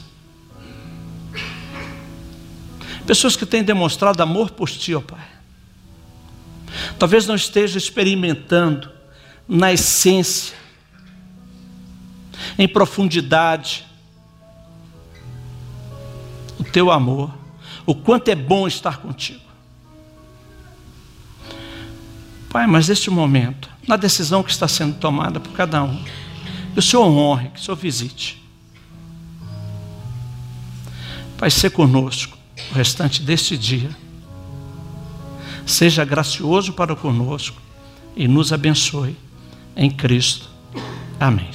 [3.07, 5.25] Pessoas que têm demonstrado amor por ti, ó Pai.
[6.99, 8.91] Talvez não esteja experimentando
[9.47, 10.59] na essência
[12.57, 13.85] em profundidade
[16.59, 17.33] o teu amor,
[17.85, 19.41] o quanto é bom estar contigo.
[22.49, 26.03] Pai, mas neste momento, na decisão que está sendo tomada por cada um,
[26.73, 28.41] que o Senhor honre, que o Senhor visite.
[31.37, 32.37] Pai, ser conosco
[32.71, 33.89] o restante deste dia.
[35.65, 37.59] Seja gracioso para conosco
[38.15, 39.15] e nos abençoe
[39.75, 40.49] em Cristo.
[41.19, 41.49] Amém.